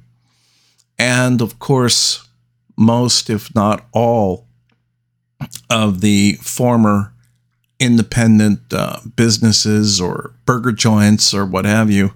And 0.97 1.41
of 1.41 1.59
course, 1.59 2.27
most, 2.77 3.29
if 3.29 3.53
not 3.53 3.85
all, 3.91 4.47
of 5.69 6.01
the 6.01 6.33
former 6.41 7.13
independent 7.79 8.59
uh, 8.73 8.99
businesses 9.15 10.01
or 10.01 10.33
burger 10.45 10.71
joints 10.71 11.33
or 11.33 11.45
what 11.45 11.65
have 11.65 11.89
you, 11.89 12.13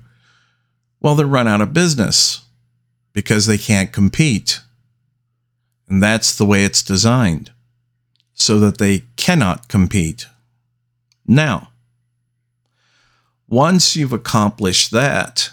well, 1.01 1.15
they're 1.15 1.25
run 1.25 1.47
out 1.47 1.61
of 1.61 1.73
business 1.73 2.45
because 3.13 3.45
they 3.45 3.57
can't 3.57 3.91
compete. 3.91 4.59
And 5.87 6.01
that's 6.01 6.35
the 6.35 6.45
way 6.45 6.63
it's 6.63 6.81
designed 6.81 7.51
so 8.33 8.59
that 8.59 8.77
they 8.77 9.03
cannot 9.15 9.67
compete. 9.67 10.27
Now, 11.25 11.69
once 13.47 13.95
you've 13.95 14.13
accomplished 14.13 14.91
that, 14.91 15.51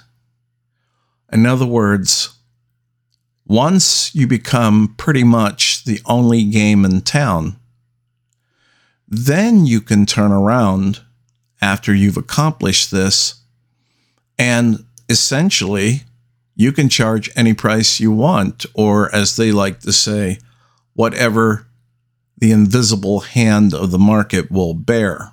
in 1.33 1.47
other 1.47 1.67
words, 1.67 2.35
once 3.47 4.15
you 4.15 4.27
become 4.27 4.95
pretty 4.97 5.25
much 5.25 5.85
the 5.85 6.01
only 6.07 6.45
game 6.45 6.85
in 6.85 7.01
town, 7.03 7.60
then 9.11 9.67
you 9.67 9.81
can 9.81 10.07
turn 10.07 10.33
around 10.33 11.01
after 11.61 11.93
you've 11.93 12.17
accomplished 12.17 12.91
this 12.91 13.43
and 14.39 14.85
essentially 15.09 16.05
you 16.55 16.73
can 16.73 16.89
charge 16.89 17.31
any 17.37 17.55
price 17.55 18.01
you 18.01 18.13
want, 18.13 18.67
or 18.75 19.15
as 19.15 19.37
they 19.37 19.51
like 19.51 19.81
to 19.81 19.93
say, 19.93 20.39
whatever 20.93 21.67
the 22.37 22.53
invisible 22.53 23.21
hand 23.21 23.73
of 23.73 23.91
the 23.91 23.99
market 23.99 24.51
will 24.51 24.75
bear. 24.75 25.33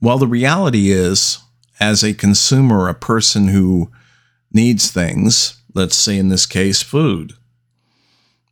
Well, 0.00 0.18
the 0.18 0.26
reality 0.26 0.90
is, 0.90 1.38
as 1.80 2.02
a 2.02 2.12
consumer, 2.12 2.88
a 2.88 2.94
person 2.94 3.48
who 3.48 3.90
needs 4.52 4.90
things, 4.90 5.58
let's 5.74 5.96
say 5.96 6.18
in 6.18 6.28
this 6.28 6.44
case, 6.44 6.82
food, 6.82 7.32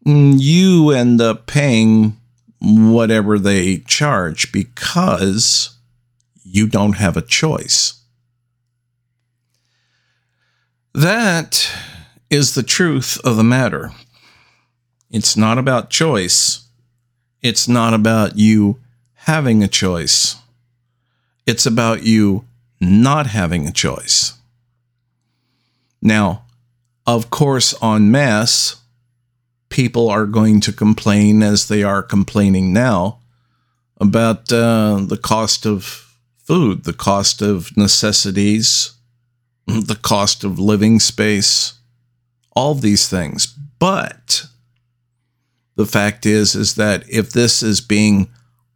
mm, 0.06 0.36
you 0.38 0.90
end 0.90 1.20
up 1.20 1.46
paying 1.46 2.16
whatever 2.62 3.38
they 3.38 3.78
charge 3.78 4.52
because 4.52 5.76
you 6.44 6.68
don't 6.68 6.96
have 6.96 7.16
a 7.16 7.22
choice. 7.22 8.00
That 10.94 11.68
is 12.30 12.54
the 12.54 12.62
truth 12.62 13.18
of 13.24 13.36
the 13.36 13.44
matter. 13.44 13.92
It's 15.10 15.36
not 15.36 15.58
about 15.58 15.90
choice. 15.90 16.68
It's 17.40 17.66
not 17.66 17.94
about 17.94 18.36
you 18.36 18.78
having 19.14 19.62
a 19.62 19.68
choice. 19.68 20.36
It's 21.46 21.66
about 21.66 22.04
you 22.04 22.44
not 22.80 23.26
having 23.26 23.66
a 23.66 23.72
choice. 23.72 24.34
Now, 26.00 26.44
of 27.06 27.30
course, 27.30 27.74
en 27.82 28.10
masse, 28.10 28.76
people 29.72 30.10
are 30.10 30.26
going 30.26 30.60
to 30.60 30.72
complain 30.72 31.42
as 31.42 31.66
they 31.66 31.82
are 31.82 32.02
complaining 32.02 32.74
now 32.74 33.18
about 33.98 34.52
uh, 34.52 35.00
the 35.00 35.16
cost 35.16 35.64
of 35.64 36.14
food, 36.44 36.84
the 36.84 36.92
cost 36.92 37.40
of 37.40 37.74
necessities, 37.74 38.92
the 39.66 39.98
cost 40.02 40.44
of 40.44 40.58
living 40.58 41.00
space, 41.00 41.72
all 42.54 42.74
these 42.74 43.08
things. 43.08 43.46
But 43.78 44.44
the 45.76 45.86
fact 45.86 46.26
is 46.26 46.54
is 46.54 46.74
that 46.74 47.08
if 47.08 47.30
this 47.30 47.62
is 47.62 47.80
being 47.80 48.28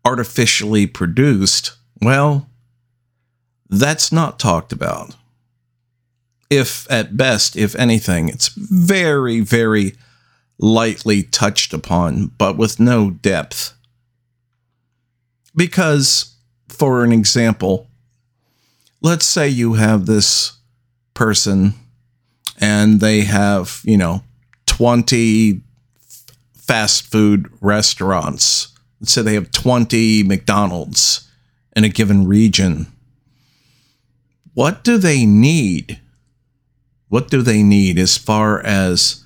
artificially 0.03 0.87
produced, 0.87 1.73
well, 2.01 2.49
that's 3.69 4.11
not 4.11 4.39
talked 4.39 4.73
about. 4.73 5.15
If 6.49 6.91
at 6.91 7.19
best, 7.19 7.55
if 7.55 7.75
anything, 7.75 8.31
it's 8.31 8.49
very, 8.49 9.41
very 9.41 9.93
lightly 10.59 11.23
touched 11.23 11.73
upon, 11.73 12.29
but 12.39 12.57
with 12.57 12.81
no 12.81 13.11
depth. 13.11 13.75
Because, 15.55 16.35
for 16.69 17.05
an 17.05 17.13
example, 17.13 17.89
let's 19.01 19.27
say 19.27 19.49
you 19.49 19.75
have 19.75 20.07
this 20.07 20.59
person 21.15 21.75
and 22.59 23.01
they 23.01 23.23
have, 23.23 23.81
you 23.85 23.97
know, 23.97 24.23
20 24.67 25.63
fast 26.55 27.11
food 27.11 27.51
restaurants. 27.61 28.69
Let's 29.01 29.13
say 29.13 29.23
they 29.23 29.35
have 29.35 29.51
20 29.51 30.23
McDonald's 30.25 31.31
in 31.75 31.85
a 31.85 31.89
given 31.89 32.27
region. 32.27 32.87
What 34.55 34.83
do 34.83 34.97
they 34.99 35.27
need? 35.27 36.01
What 37.09 37.29
do 37.29 37.43
they 37.43 37.63
need 37.63 37.99
as 37.99 38.17
far 38.17 38.65
as 38.65 39.23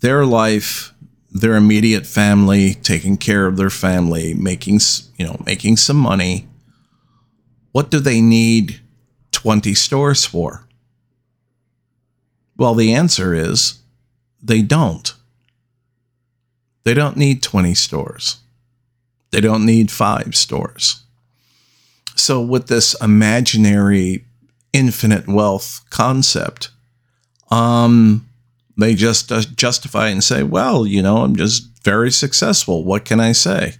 their 0.00 0.24
life, 0.24 0.92
their 1.30 1.54
immediate 1.54 2.06
family, 2.06 2.74
taking 2.74 3.16
care 3.16 3.46
of 3.46 3.56
their 3.56 3.70
family, 3.70 4.34
making, 4.34 4.80
you 5.16 5.26
know, 5.26 5.40
making 5.44 5.76
some 5.76 5.96
money. 5.96 6.48
What 7.72 7.90
do 7.90 8.00
they 8.00 8.20
need 8.20 8.80
20 9.32 9.74
stores 9.74 10.24
for? 10.24 10.66
Well, 12.56 12.74
the 12.74 12.92
answer 12.92 13.34
is 13.34 13.80
they 14.42 14.62
don't. 14.62 15.14
They 16.84 16.94
don't 16.94 17.16
need 17.16 17.42
20 17.42 17.74
stores. 17.74 18.38
They 19.30 19.40
don't 19.40 19.66
need 19.66 19.90
five 19.90 20.34
stores. 20.34 21.02
So, 22.16 22.40
with 22.40 22.66
this 22.66 23.00
imaginary 23.00 24.24
infinite 24.72 25.28
wealth 25.28 25.84
concept, 25.90 26.70
um, 27.50 28.26
they 28.78 28.94
just 28.94 29.32
uh, 29.32 29.42
justify 29.56 30.08
and 30.08 30.22
say, 30.22 30.44
well, 30.44 30.86
you 30.86 31.02
know, 31.02 31.18
I'm 31.18 31.34
just 31.34 31.68
very 31.82 32.12
successful. 32.12 32.84
What 32.84 33.04
can 33.04 33.18
I 33.18 33.32
say? 33.32 33.74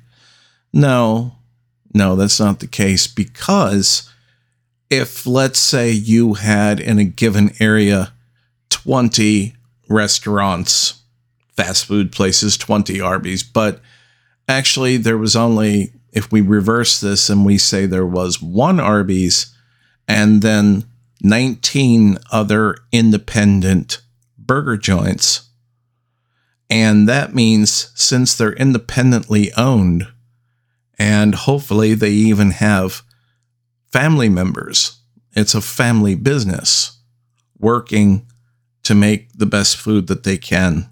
No, 0.73 1.37
no, 1.95 2.17
that's 2.17 2.41
not 2.41 2.59
the 2.59 2.67
case 2.67 3.07
because 3.07 4.13
if, 4.91 5.27
let's 5.27 5.59
say, 5.59 5.91
you 5.91 6.35
had 6.35 6.81
in 6.81 6.99
a 6.99 7.05
given 7.05 7.53
area 7.61 8.13
20 8.71 9.55
restaurants, 9.89 11.03
fast 11.57 11.87
food 11.87 12.11
places, 12.11 12.57
20 12.57 13.01
Arby's, 13.01 13.43
but 13.45 13.81
actually 14.49 14.97
there 14.97 15.19
was 15.19 15.37
only, 15.37 15.93
if 16.13 16.33
we 16.33 16.41
reverse 16.41 17.01
this 17.01 17.31
and 17.31 17.47
we 17.47 17.57
say 17.57 17.87
there 17.87 18.07
was 18.07 18.43
one 18.43 18.81
Arby's 18.81 19.55
and 20.09 20.43
then 20.43 20.85
19 21.23 22.19
other 22.33 22.77
independent 22.93 24.01
burger 24.49 24.77
joints. 24.77 25.49
And 26.69 27.09
that 27.09 27.35
means 27.35 27.93
since 27.95 28.35
they're 28.35 28.53
independently 28.53 29.53
owned, 29.57 30.09
and 30.99 31.37
hopefully 31.37 31.95
they 31.95 32.11
even 32.11 32.51
have 32.51 33.03
family 33.87 34.29
members, 34.29 35.01
it's 35.33 35.55
a 35.55 35.61
family 35.61 36.17
business 36.17 36.99
working 37.59 38.27
to 38.83 38.95
make 38.95 39.33
the 39.33 39.47
best 39.47 39.77
food 39.77 40.09
that 40.09 40.25
they 40.25 40.37
can. 40.37 40.89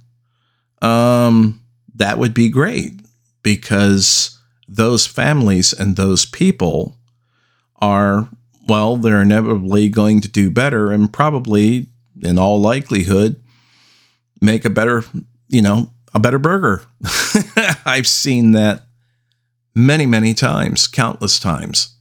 Um, 0.81 1.61
that 1.95 2.19
would 2.19 2.35
be 2.35 2.49
great 2.49 3.01
because 3.43 4.39
those 4.69 5.07
families 5.07 5.73
and 5.73 5.97
those 5.97 6.27
people 6.27 6.97
are, 7.77 8.29
well, 8.69 8.97
they're 8.97 9.23
inevitably 9.23 9.89
going 9.89 10.21
to 10.21 10.29
do 10.29 10.51
better 10.51 10.93
and 10.93 11.13
probably, 11.13 11.87
in 12.23 12.39
all 12.39 12.61
likelihood, 12.61 13.43
make 14.41 14.65
a 14.65 14.71
better, 14.71 15.05
you 15.49 15.63
know, 15.63 15.91
a 16.15 16.19
better 16.19 16.39
burger. 16.39 16.83
I've 17.85 18.07
seen 18.07 18.53
that 18.53 18.83
many, 19.75 20.07
many 20.07 20.35
times, 20.35 20.87
countless 20.87 21.39
times. 21.39 21.95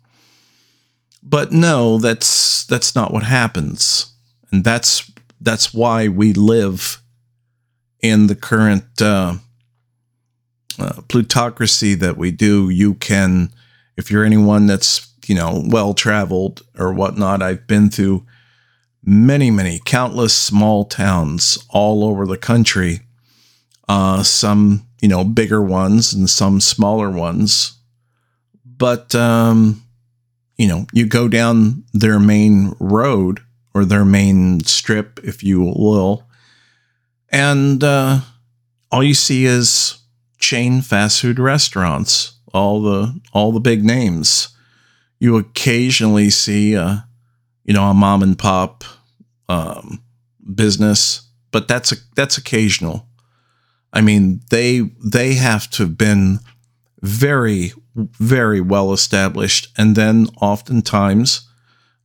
But 1.22 1.52
no, 1.52 1.98
that's 1.98 2.66
that's 2.66 2.96
not 2.96 3.12
what 3.12 3.24
happens. 3.24 4.14
And 4.52 4.64
that's 4.64 5.12
that's 5.42 5.74
why 5.74 6.08
we 6.08 6.34
live 6.34 7.02
in 8.02 8.28
the 8.28 8.36
current 8.36 9.02
uh, 9.02 9.36
uh, 10.80 11.02
plutocracy 11.08 11.96
that 11.96 12.18
we 12.18 12.32
do. 12.32 12.70
You 12.70 12.94
can, 12.96 13.52
if 13.98 14.12
you're 14.12 14.24
anyone 14.24 14.68
that's 14.68 15.12
you 15.26 15.36
know 15.36 15.64
well 15.66 15.94
traveled 15.94 16.62
or 16.78 16.94
whatnot, 16.94 17.42
I've 17.42 17.68
been 17.68 17.90
through 17.90 18.26
many, 19.06 19.52
many, 19.52 19.80
countless 19.86 20.34
small 20.34 20.84
towns 20.86 21.64
all 21.70 22.04
over 22.04 22.26
the 22.26 22.38
country. 22.38 23.02
Uh, 23.88 24.24
some 24.24 24.88
you 25.02 25.08
know 25.08 25.24
bigger 25.24 25.62
ones 25.62 26.14
and 26.14 26.30
some 26.30 26.60
smaller 26.60 27.12
ones, 27.12 27.78
but 28.66 29.14
um, 29.14 29.84
you 30.58 30.68
know 30.68 30.88
you 30.92 31.06
go 31.06 31.28
down 31.28 31.84
their 31.94 32.20
main 32.20 32.74
road 32.80 33.42
or 33.76 33.86
their 33.86 34.06
main 34.06 34.62
strip, 34.62 35.20
if 35.24 35.44
you 35.44 35.62
will. 35.62 36.26
And 37.30 37.84
uh, 37.84 38.22
all 38.92 39.04
you 39.04 39.14
see 39.14 39.46
is 39.46 40.00
chain 40.40 40.82
fast 40.82 41.22
food 41.22 41.38
restaurants, 41.38 42.40
all 42.54 42.82
the 42.82 43.20
all 43.34 43.52
the 43.52 43.60
big 43.60 43.84
names. 43.84 44.50
You 45.20 45.38
occasionally 45.38 46.30
see 46.30 46.74
a, 46.74 47.08
you 47.64 47.74
know, 47.74 47.84
a 47.84 47.94
mom 47.94 48.24
and 48.24 48.38
pop 48.38 48.84
um, 49.50 50.04
business, 50.54 51.28
but 51.52 51.68
that's 51.68 51.92
a, 51.92 51.96
that's 52.16 52.38
occasional. 52.38 53.08
I 53.94 54.02
mean, 54.02 54.42
they 54.50 54.82
they 55.04 55.36
have 55.36 55.70
to 55.72 55.84
have 55.84 55.98
been 55.98 56.40
very 57.02 57.72
very 57.96 58.62
well 58.62 58.92
established, 58.92 59.70
and 59.78 59.96
then 59.96 60.28
oftentimes 60.42 61.48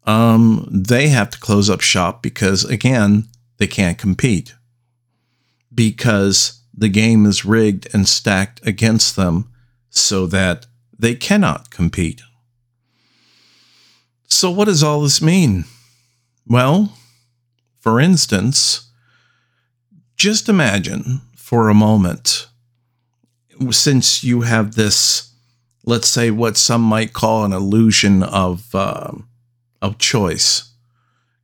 um, 0.04 0.66
they 0.70 1.08
have 1.08 1.30
to 1.30 1.40
close 1.40 1.68
up 1.68 1.80
shop 1.80 2.22
because, 2.22 2.64
again, 2.64 3.28
they 3.58 3.66
can't 3.66 3.98
compete 3.98 4.54
because 5.74 6.62
the 6.74 6.88
game 6.88 7.26
is 7.26 7.44
rigged 7.44 7.88
and 7.92 8.08
stacked 8.08 8.66
against 8.66 9.16
them 9.16 9.50
so 9.90 10.26
that 10.26 10.66
they 10.98 11.14
cannot 11.14 11.70
compete. 11.70 12.22
So, 14.26 14.50
what 14.50 14.66
does 14.66 14.82
all 14.82 15.02
this 15.02 15.20
mean? 15.20 15.64
Well, 16.46 16.96
for 17.80 17.98
instance, 17.98 18.90
just 20.16 20.48
imagine 20.48 21.20
for 21.34 21.68
a 21.68 21.74
moment, 21.74 22.46
since 23.70 24.22
you 24.22 24.42
have 24.42 24.76
this, 24.76 25.34
let's 25.84 26.08
say, 26.08 26.30
what 26.30 26.56
some 26.56 26.82
might 26.82 27.12
call 27.12 27.44
an 27.44 27.52
illusion 27.52 28.22
of. 28.22 28.74
Uh, 28.74 29.12
of 29.82 29.98
choice. 29.98 30.72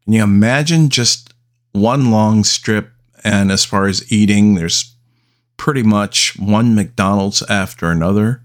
Can 0.05 0.13
you 0.13 0.23
imagine 0.23 0.89
just 0.89 1.33
one 1.73 2.11
long 2.11 2.45
strip? 2.45 2.91
And 3.25 3.51
as 3.51 3.65
far 3.65 3.87
as 3.87 4.11
eating, 4.13 4.55
there's 4.55 4.95
pretty 5.57 5.83
much 5.83 6.39
one 6.39 6.75
McDonald's 6.75 7.43
after 7.49 7.91
another. 7.91 8.43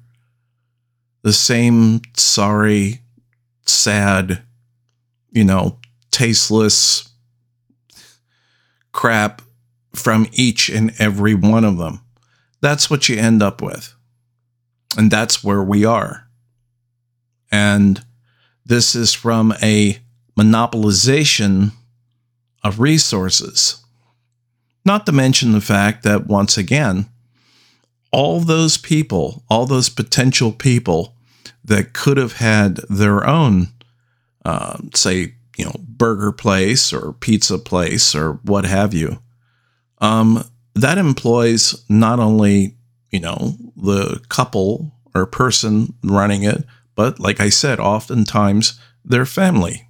The 1.22 1.34
same 1.34 2.02
sorry, 2.16 3.02
sad, 3.66 4.42
you 5.32 5.44
know, 5.44 5.78
tasteless 6.10 7.08
crap 8.92 9.42
from 9.94 10.28
each 10.32 10.70
and 10.70 10.94
every 11.00 11.34
one 11.34 11.64
of 11.64 11.78
them. 11.78 12.02
That's 12.62 12.90
what 12.90 13.10
you 13.10 13.18
end 13.18 13.42
up 13.42 13.62
with. 13.62 13.94
And 14.98 15.10
that's 15.10 15.44
where 15.44 15.64
we 15.64 15.86
are. 15.86 16.28
And 17.52 18.04
this 18.66 18.96
is 18.96 19.14
from 19.14 19.54
a 19.62 20.00
monopolization 20.38 21.72
of 22.64 22.80
resources. 22.80 23.84
Not 24.86 25.06
to 25.06 25.12
mention 25.12 25.52
the 25.52 25.62
fact 25.62 26.04
that, 26.04 26.28
once 26.28 26.58
again, 26.58 27.10
all 28.12 28.40
those 28.40 28.78
people, 28.78 29.44
all 29.50 29.66
those 29.66 29.90
potential 29.90 30.52
people 30.52 31.16
that 31.64 31.94
could 31.94 32.18
have 32.18 32.34
had 32.34 32.78
their 32.90 33.26
own, 33.28 33.68
uh, 34.44 34.78
say, 34.94 35.36
you 35.58 35.66
know, 35.66 35.76
burger 35.80 36.32
place 36.32 36.94
or 36.94 37.14
pizza 37.14 37.58
place 37.58 38.16
or 38.16 38.34
what 38.44 38.66
have 38.66 38.94
you, 38.94 39.22
um, 40.00 40.44
that 40.76 40.98
employs 40.98 41.84
not 41.90 42.20
only, 42.20 42.76
you 43.12 43.20
know, 43.20 43.56
the 43.76 44.22
couple 44.30 44.94
or 45.14 45.26
person 45.26 45.94
running 46.04 46.44
it, 46.44 46.64
but 46.96 47.20
like 47.20 47.40
I 47.40 47.50
said, 47.50 47.80
oftentimes 47.80 48.80
they're 49.04 49.26
family. 49.26 49.88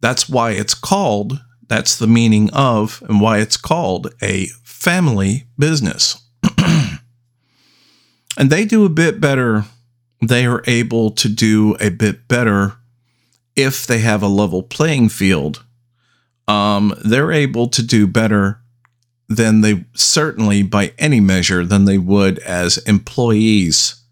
That's 0.00 0.28
why 0.28 0.52
it's 0.52 0.74
called, 0.74 1.40
that's 1.68 1.96
the 1.96 2.06
meaning 2.06 2.50
of, 2.52 3.02
and 3.08 3.20
why 3.20 3.38
it's 3.38 3.56
called 3.56 4.14
a 4.22 4.46
family 4.64 5.46
business. 5.58 6.22
and 8.38 8.50
they 8.50 8.64
do 8.64 8.84
a 8.84 8.90
bit 8.90 9.20
better, 9.20 9.64
they 10.22 10.46
are 10.46 10.62
able 10.66 11.10
to 11.12 11.28
do 11.28 11.76
a 11.80 11.90
bit 11.90 12.28
better 12.28 12.74
if 13.62 13.86
they 13.86 13.98
have 14.00 14.22
a 14.22 14.28
level 14.28 14.62
playing 14.62 15.08
field. 15.08 15.64
Um, 16.48 16.94
they're 17.04 17.32
able 17.32 17.68
to 17.68 17.82
do 17.82 18.06
better 18.06 18.60
than 19.28 19.60
they 19.60 19.84
certainly 19.94 20.62
by 20.62 20.92
any 20.98 21.20
measure 21.20 21.64
than 21.64 21.84
they 21.84 21.98
would 21.98 22.40
as 22.40 22.78
employees 22.78 24.02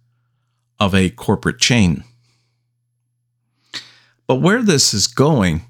of 0.78 0.94
a 0.94 1.10
corporate 1.10 1.58
chain. 1.58 2.04
But 4.28 4.36
where 4.36 4.62
this 4.62 4.94
is 4.94 5.06
going, 5.08 5.62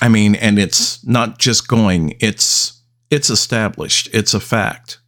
I 0.00 0.08
mean, 0.08 0.34
and 0.36 0.58
it's 0.58 1.04
not 1.04 1.38
just 1.38 1.66
going, 1.66 2.16
it's 2.20 2.80
it's 3.10 3.30
established, 3.30 4.08
it's 4.12 4.34
a 4.34 4.40
fact. 4.40 5.00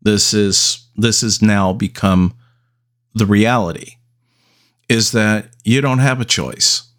This 0.00 0.32
is 0.32 0.86
this 0.94 1.22
has 1.22 1.42
now 1.42 1.72
become 1.72 2.34
the 3.14 3.26
reality 3.26 3.96
is 4.88 5.12
that 5.12 5.48
you 5.64 5.80
don't 5.80 5.98
have 5.98 6.20
a 6.20 6.24
choice. 6.24 6.91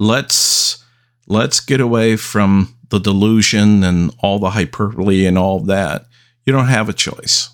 Let's 0.00 0.82
let's 1.28 1.60
get 1.60 1.78
away 1.78 2.16
from 2.16 2.74
the 2.88 2.98
delusion 2.98 3.84
and 3.84 4.10
all 4.20 4.38
the 4.38 4.50
hyperbole 4.50 5.26
and 5.26 5.36
all 5.36 5.60
that. 5.60 6.06
You 6.46 6.54
don't 6.54 6.68
have 6.68 6.88
a 6.88 6.94
choice. 6.94 7.50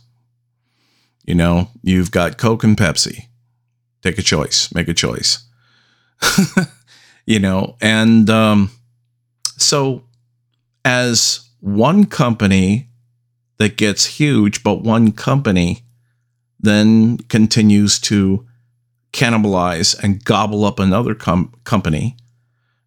You 1.24 1.34
know, 1.34 1.68
you've 1.82 2.12
got 2.12 2.38
Coke 2.38 2.62
and 2.62 2.76
Pepsi. 2.76 3.26
Take 4.00 4.16
a 4.16 4.22
choice, 4.22 4.72
make 4.72 4.86
a 4.86 4.94
choice. 4.94 5.44
you 7.26 7.40
know, 7.40 7.76
and 7.80 8.30
um, 8.30 8.70
so 9.56 10.04
as 10.84 11.50
one 11.58 12.06
company 12.06 12.88
that 13.58 13.76
gets 13.76 14.06
huge, 14.06 14.62
but 14.62 14.82
one 14.82 15.10
company 15.10 15.82
then 16.60 17.18
continues 17.18 17.98
to 17.98 18.46
cannibalize 19.12 19.98
and 20.00 20.24
gobble 20.24 20.64
up 20.64 20.78
another 20.78 21.14
com- 21.16 21.52
company, 21.64 22.16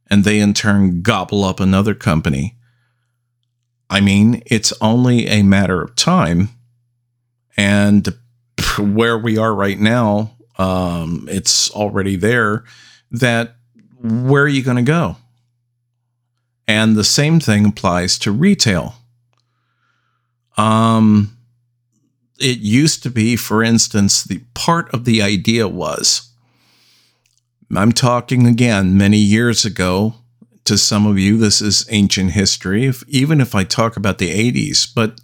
and 0.09 0.23
they 0.23 0.39
in 0.39 0.53
turn 0.53 1.01
gobble 1.01 1.43
up 1.43 1.59
another 1.59 1.93
company. 1.93 2.55
I 3.89 4.01
mean, 4.01 4.43
it's 4.45 4.73
only 4.81 5.27
a 5.27 5.43
matter 5.43 5.81
of 5.81 5.95
time. 5.95 6.49
And 7.57 8.15
where 8.77 9.17
we 9.17 9.37
are 9.37 9.53
right 9.53 9.79
now, 9.79 10.31
um, 10.57 11.27
it's 11.29 11.71
already 11.71 12.15
there. 12.15 12.63
That 13.11 13.55
where 14.01 14.43
are 14.43 14.47
you 14.47 14.63
going 14.63 14.77
to 14.77 14.83
go? 14.83 15.17
And 16.67 16.95
the 16.95 17.03
same 17.03 17.39
thing 17.39 17.65
applies 17.65 18.19
to 18.19 18.31
retail. 18.31 18.93
Um, 20.55 21.35
it 22.39 22.59
used 22.59 23.01
to 23.03 23.09
be, 23.09 23.35
for 23.35 23.63
instance, 23.63 24.23
the 24.23 24.41
part 24.53 24.93
of 24.93 25.05
the 25.05 25.21
idea 25.21 25.67
was 25.67 26.28
I'm 27.75 27.91
talking 27.91 28.47
again 28.47 28.97
many 28.97 29.17
years 29.17 29.65
ago. 29.65 30.15
To 30.65 30.77
some 30.77 31.07
of 31.07 31.17
you, 31.17 31.37
this 31.37 31.61
is 31.61 31.87
ancient 31.89 32.31
history, 32.31 32.85
if, 32.85 33.03
even 33.07 33.41
if 33.41 33.55
I 33.55 33.63
talk 33.63 33.97
about 33.97 34.19
the 34.19 34.29
80s. 34.29 34.87
But, 34.93 35.19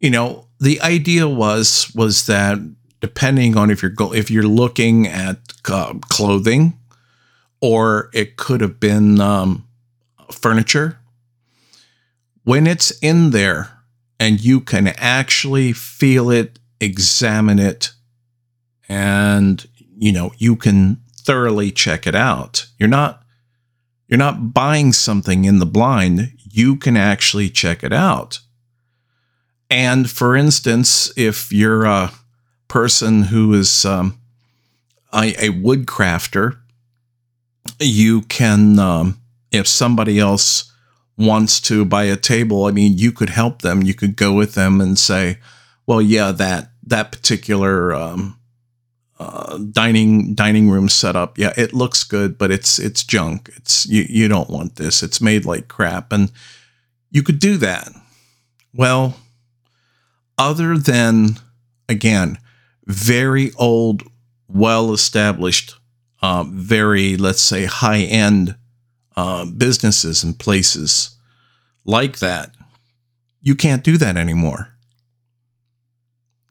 you 0.00 0.08
know, 0.08 0.46
the 0.58 0.80
idea 0.80 1.28
was 1.28 1.92
was 1.94 2.26
that 2.26 2.58
depending 3.00 3.56
on 3.56 3.70
if 3.70 3.82
you're 3.82 3.90
go 3.90 4.14
if 4.14 4.30
you're 4.30 4.42
looking 4.44 5.06
at 5.06 5.38
uh, 5.68 5.94
clothing, 6.08 6.78
or 7.60 8.10
it 8.12 8.36
could 8.36 8.60
have 8.60 8.80
been 8.80 9.20
um, 9.20 9.66
furniture. 10.30 10.98
When 12.44 12.66
it's 12.66 12.92
in 13.00 13.30
there 13.30 13.82
and 14.18 14.40
you 14.40 14.60
can 14.60 14.88
actually 14.88 15.72
feel 15.72 16.30
it 16.30 16.58
examine 16.80 17.58
it, 17.58 17.90
and 18.88 19.66
you 19.98 20.12
know 20.12 20.32
you 20.38 20.56
can 20.56 21.02
thoroughly 21.26 21.70
check 21.70 22.06
it 22.06 22.14
out. 22.14 22.66
You're 22.78 22.88
not 22.88 23.22
you're 24.08 24.18
not 24.18 24.54
buying 24.54 24.92
something 24.92 25.44
in 25.44 25.58
the 25.58 25.66
blind. 25.66 26.32
You 26.48 26.76
can 26.76 26.96
actually 26.96 27.50
check 27.50 27.82
it 27.82 27.92
out. 27.92 28.38
And 29.68 30.08
for 30.08 30.36
instance, 30.36 31.12
if 31.16 31.52
you're 31.52 31.84
a 31.84 32.12
person 32.68 33.24
who 33.24 33.52
is 33.54 33.84
um, 33.84 34.20
a, 35.12 35.30
a 35.44 35.50
woodcrafter, 35.50 36.58
you 37.80 38.22
can, 38.22 38.78
um, 38.78 39.20
if 39.50 39.66
somebody 39.66 40.20
else 40.20 40.72
wants 41.18 41.60
to 41.62 41.84
buy 41.84 42.04
a 42.04 42.16
table, 42.16 42.66
I 42.66 42.70
mean, 42.70 42.96
you 42.96 43.10
could 43.10 43.30
help 43.30 43.62
them. 43.62 43.82
You 43.82 43.94
could 43.94 44.16
go 44.16 44.32
with 44.32 44.54
them 44.54 44.80
and 44.80 44.96
say, 44.96 45.38
well, 45.86 46.00
yeah, 46.00 46.30
that 46.32 46.70
that 46.84 47.10
particular 47.10 47.92
um, 47.92 48.35
dining 49.72 50.34
dining 50.34 50.70
room 50.70 50.88
setup, 50.88 51.38
yeah, 51.38 51.52
it 51.56 51.72
looks 51.72 52.04
good, 52.04 52.36
but 52.38 52.50
it's 52.50 52.78
it's 52.78 53.02
junk. 53.04 53.50
It's 53.56 53.86
you 53.86 54.04
you 54.08 54.28
don't 54.28 54.50
want 54.50 54.76
this. 54.76 55.02
It's 55.02 55.20
made 55.20 55.44
like 55.44 55.68
crap, 55.68 56.12
and 56.12 56.30
you 57.10 57.22
could 57.22 57.38
do 57.38 57.56
that. 57.58 57.88
Well, 58.74 59.16
other 60.36 60.76
than 60.76 61.38
again, 61.88 62.38
very 62.86 63.52
old, 63.56 64.02
well 64.48 64.92
established, 64.92 65.74
uh, 66.22 66.44
very 66.48 67.16
let's 67.16 67.42
say 67.42 67.64
high 67.64 68.00
end 68.00 68.56
uh, 69.16 69.46
businesses 69.46 70.22
and 70.22 70.38
places 70.38 71.16
like 71.84 72.18
that, 72.18 72.54
you 73.40 73.54
can't 73.54 73.84
do 73.84 73.96
that 73.96 74.16
anymore 74.16 74.76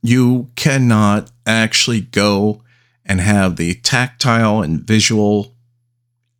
you 0.06 0.49
cannot 0.56 1.32
actually 1.45 2.01
go 2.01 2.63
and 3.05 3.21
have 3.21 3.55
the 3.55 3.75
tactile 3.75 4.62
and 4.62 4.81
visual 4.81 5.55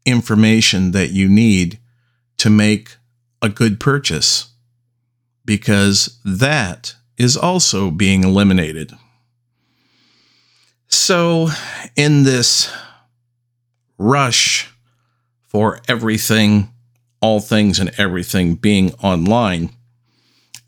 information 0.06 0.92
that 0.92 1.12
you 1.12 1.28
need 1.28 1.80
to 2.38 2.50
make 2.50 2.98
a 3.42 3.50
good 3.50 3.80
purchase 3.80 4.50
because 5.46 6.20
that 6.26 6.96
is 7.18 7.38
also 7.38 7.92
being 7.92 8.24
eliminated. 8.24 8.94
So, 10.88 11.50
in 11.96 12.24
this 12.24 12.72
rush 13.98 14.70
for 15.44 15.80
everything, 15.88 16.70
all 17.22 17.40
things, 17.40 17.80
and 17.80 17.92
everything 17.98 18.56
being 18.56 18.94
online, 18.96 19.70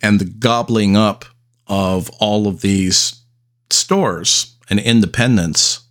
and 0.02 0.20
the 0.20 0.26
gobbling 0.26 0.96
up 0.96 1.26
of 1.68 2.10
all 2.20 2.48
of 2.48 2.62
these 2.62 3.17
stores 3.70 4.56
and 4.70 4.80
independents, 4.80 5.82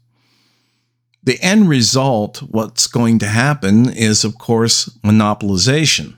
the 1.22 1.40
end 1.42 1.68
result, 1.68 2.38
what's 2.38 2.86
going 2.86 3.18
to 3.18 3.26
happen 3.26 3.90
is, 3.90 4.24
of 4.24 4.38
course, 4.38 4.88
monopolization. 5.02 6.14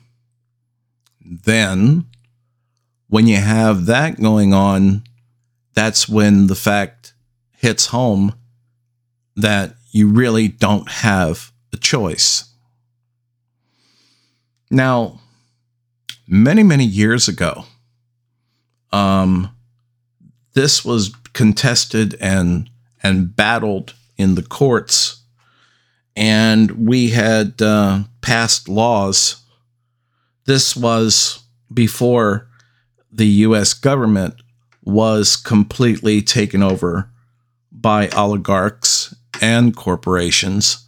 Then, 1.25 2.05
when 3.09 3.27
you 3.27 3.37
have 3.37 3.87
that 3.87 4.21
going 4.21 4.53
on, 4.53 5.03
that's 5.73 6.09
when 6.09 6.47
the 6.49 6.55
fact 6.55 7.15
hits 7.57 7.87
home 7.87 8.35
that 9.35 9.77
you 9.91 10.09
really 10.09 10.49
don't 10.49 10.91
have 10.91 11.53
a 11.73 11.79
choice. 11.79 12.45
Now, 14.71 15.21
many, 16.27 16.63
many 16.63 16.85
years 16.85 17.29
ago, 17.29 17.65
um, 18.93 19.57
this 20.53 20.85
was 20.85 21.09
contested 21.33 22.17
and 22.21 22.71
and 23.03 23.35
battled 23.35 23.95
in 24.17 24.35
the 24.35 24.43
courts, 24.43 25.23
and 26.17 26.71
we 26.89 27.11
had 27.11 27.61
uh, 27.63 28.01
passed 28.21 28.69
laws. 28.69 29.43
This 30.47 30.77
was 30.77 31.45
before 31.73 32.49
the 33.13 33.27
U.S. 33.27 33.75
government 33.75 34.35
was 34.83 35.37
completely 35.37 36.23
taken 36.23 36.63
over 36.63 37.11
by 37.71 38.09
oligarchs 38.09 39.15
and 39.41 39.77
corporations 39.77 40.87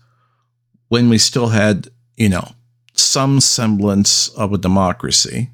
when 0.89 1.09
we 1.09 1.19
still 1.19 1.49
had, 1.49 1.89
you 2.17 2.29
know, 2.29 2.53
some 2.95 3.41
semblance 3.41 4.29
of 4.29 4.53
a 4.53 4.59
democracy 4.59 5.51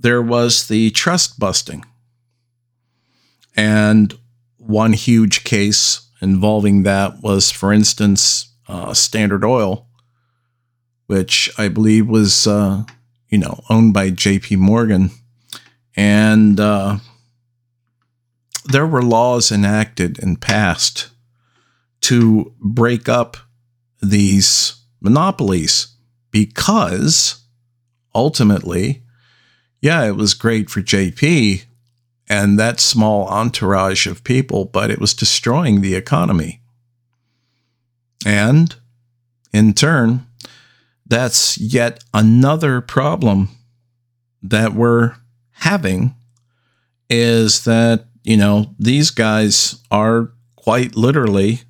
there 0.00 0.22
was 0.22 0.68
the 0.68 0.90
trust 0.90 1.38
busting. 1.38 1.84
And 3.56 4.16
one 4.56 4.92
huge 4.92 5.44
case 5.44 6.08
involving 6.20 6.82
that 6.84 7.22
was, 7.22 7.50
for 7.50 7.72
instance, 7.72 8.52
uh, 8.68 8.94
Standard 8.94 9.44
Oil, 9.44 9.86
which 11.06 11.50
I 11.58 11.68
believe 11.68 12.06
was, 12.06 12.46
uh, 12.46 12.84
you 13.28 13.38
know, 13.38 13.62
owned 13.68 13.92
by 13.92 14.10
J.P. 14.10 14.56
Morgan, 14.56 15.10
and 15.96 16.60
uh, 16.60 16.98
there 18.66 18.86
were 18.86 19.02
laws 19.02 19.50
enacted 19.50 20.22
and 20.22 20.40
passed 20.40 21.08
to 22.02 22.52
break 22.60 23.08
up 23.08 23.36
these 24.00 24.76
monopolies 25.00 25.88
because 26.30 27.42
ultimately 28.14 29.02
yeah, 29.80 30.04
it 30.04 30.16
was 30.16 30.34
great 30.34 30.68
for 30.68 30.80
JP 30.82 31.64
and 32.30 32.60
that 32.60 32.78
small 32.78 33.26
entourage 33.26 34.06
of 34.06 34.22
people, 34.22 34.64
but 34.64 34.88
it 34.88 35.00
was 35.00 35.12
destroying 35.14 35.80
the 35.80 35.96
economy. 35.96 36.60
And 38.24 38.74
in 39.52 39.74
turn, 39.74 40.28
that's 41.04 41.58
yet 41.58 42.04
another 42.14 42.80
problem 42.80 43.48
that 44.44 44.74
we're 44.74 45.16
having 45.50 46.14
is 47.10 47.64
that, 47.64 48.04
you 48.22 48.36
know, 48.36 48.76
these 48.78 49.10
guys 49.10 49.82
are 49.90 50.30
quite 50.54 50.94
literally 50.94 51.62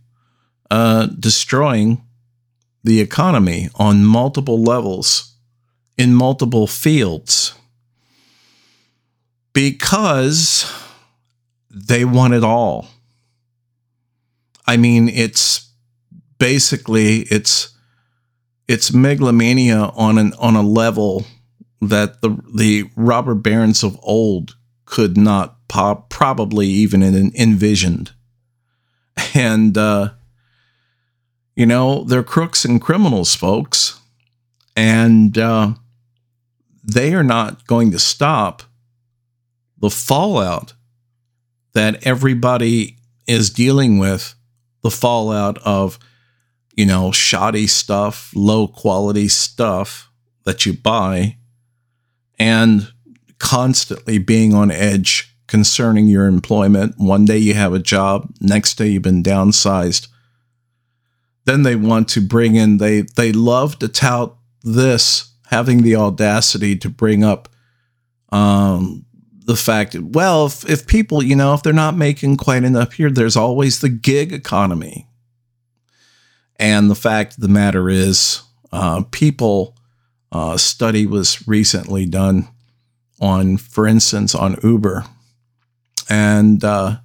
uh, 0.71 1.07
destroying 1.07 2.05
the 2.85 3.01
economy 3.01 3.71
on 3.77 4.05
multiple 4.05 4.63
levels 4.63 5.37
in 5.97 6.15
multiple 6.15 6.67
fields 6.67 7.55
because 9.53 10.71
they 11.71 12.05
want 12.05 12.35
it 12.35 12.45
all. 12.45 12.89
I 14.67 14.77
mean, 14.77 15.09
it's 15.09 15.71
basically 16.39 17.21
it's 17.31 17.77
it's 18.69 18.93
megalomania 18.93 19.91
on 19.95 20.19
an 20.19 20.33
on 20.39 20.57
a 20.57 20.63
level 20.63 21.27
that 21.81 22.21
the 22.23 22.37
the 22.55 22.91
robber 22.97 23.35
barons 23.35 23.83
of 23.83 23.99
old 24.03 24.57
could 24.85 25.17
not 25.17 25.57
pop, 25.69 26.09
probably 26.11 26.67
even 26.67 27.03
in, 27.03 27.33
envisioned. 27.35 28.13
And 29.35 29.77
uh, 29.77 30.11
you 31.55 31.67
know, 31.67 32.05
they're 32.05 32.23
crooks 32.23 32.65
and 32.65 32.81
criminals, 32.81 33.35
folks, 33.35 34.01
and 34.75 35.37
uh, 35.37 35.75
they 36.83 37.15
are 37.15 37.23
not 37.23 37.67
going 37.67 37.91
to 37.91 37.99
stop 37.99 38.63
the 39.81 39.91
fallout 39.91 40.75
that 41.73 42.07
everybody 42.07 42.97
is 43.27 43.51
dealing 43.51 43.99
with 43.99 44.35
the 44.83 44.91
fallout 44.91 45.59
of 45.59 45.99
you 46.75 46.87
know 46.87 47.13
shoddy 47.13 47.67
stuff 47.67 48.33
low 48.35 48.67
quality 48.67 49.29
stuff 49.29 50.11
that 50.45 50.65
you 50.67 50.73
buy 50.73 51.37
and 52.39 52.93
constantly 53.39 54.19
being 54.19 54.55
on 54.55 54.71
edge 54.71 55.35
concerning 55.47 56.07
your 56.07 56.27
employment. 56.27 56.95
One 56.97 57.25
day 57.25 57.39
you 57.39 57.55
have 57.55 57.75
a 57.75 57.81
job 57.81 58.33
next 58.41 58.79
day 58.79 58.89
you've 58.89 59.03
been 59.03 59.23
downsized. 59.23 60.07
Then 61.45 61.65
they 61.65 61.75
want 61.75 62.09
to 62.11 62.21
bring 62.21 62.55
in 62.55 62.79
they 62.79 63.03
they 63.03 63.33
love 63.33 63.79
to 63.81 63.89
tout 63.89 64.37
this 64.63 65.33
having 65.47 65.83
the 65.83 65.97
audacity 65.97 66.77
to 66.77 66.89
bring 66.89 67.25
up 67.25 67.49
um, 68.31 69.05
the 69.45 69.57
fact, 69.57 69.97
well, 69.99 70.47
if, 70.47 70.69
if 70.69 70.87
people, 70.87 71.23
you 71.23 71.35
know, 71.35 71.55
if 71.55 71.63
they're 71.63 71.73
not 71.73 71.97
making 71.97 72.37
quite 72.37 72.65
enough 72.65 72.93
here, 72.93 73.11
there's 73.11 73.37
always 73.37 73.81
the 73.81 73.89
gig 73.89 74.33
economy. 74.33 75.07
And 76.57 76.91
the 76.91 76.95
fact 76.95 77.35
of 77.35 77.41
the 77.41 77.49
matter 77.49 77.89
is, 77.89 78.43
uh, 78.71 79.03
people, 79.11 79.77
uh, 80.31 80.57
study 80.57 81.07
was 81.07 81.47
recently 81.49 82.07
done 82.07 82.49
on, 83.21 83.57
for 83.57 83.87
instance, 83.87 84.35
on 84.35 84.57
Uber. 84.63 85.05
And 86.09 86.63
uh, 86.63 86.99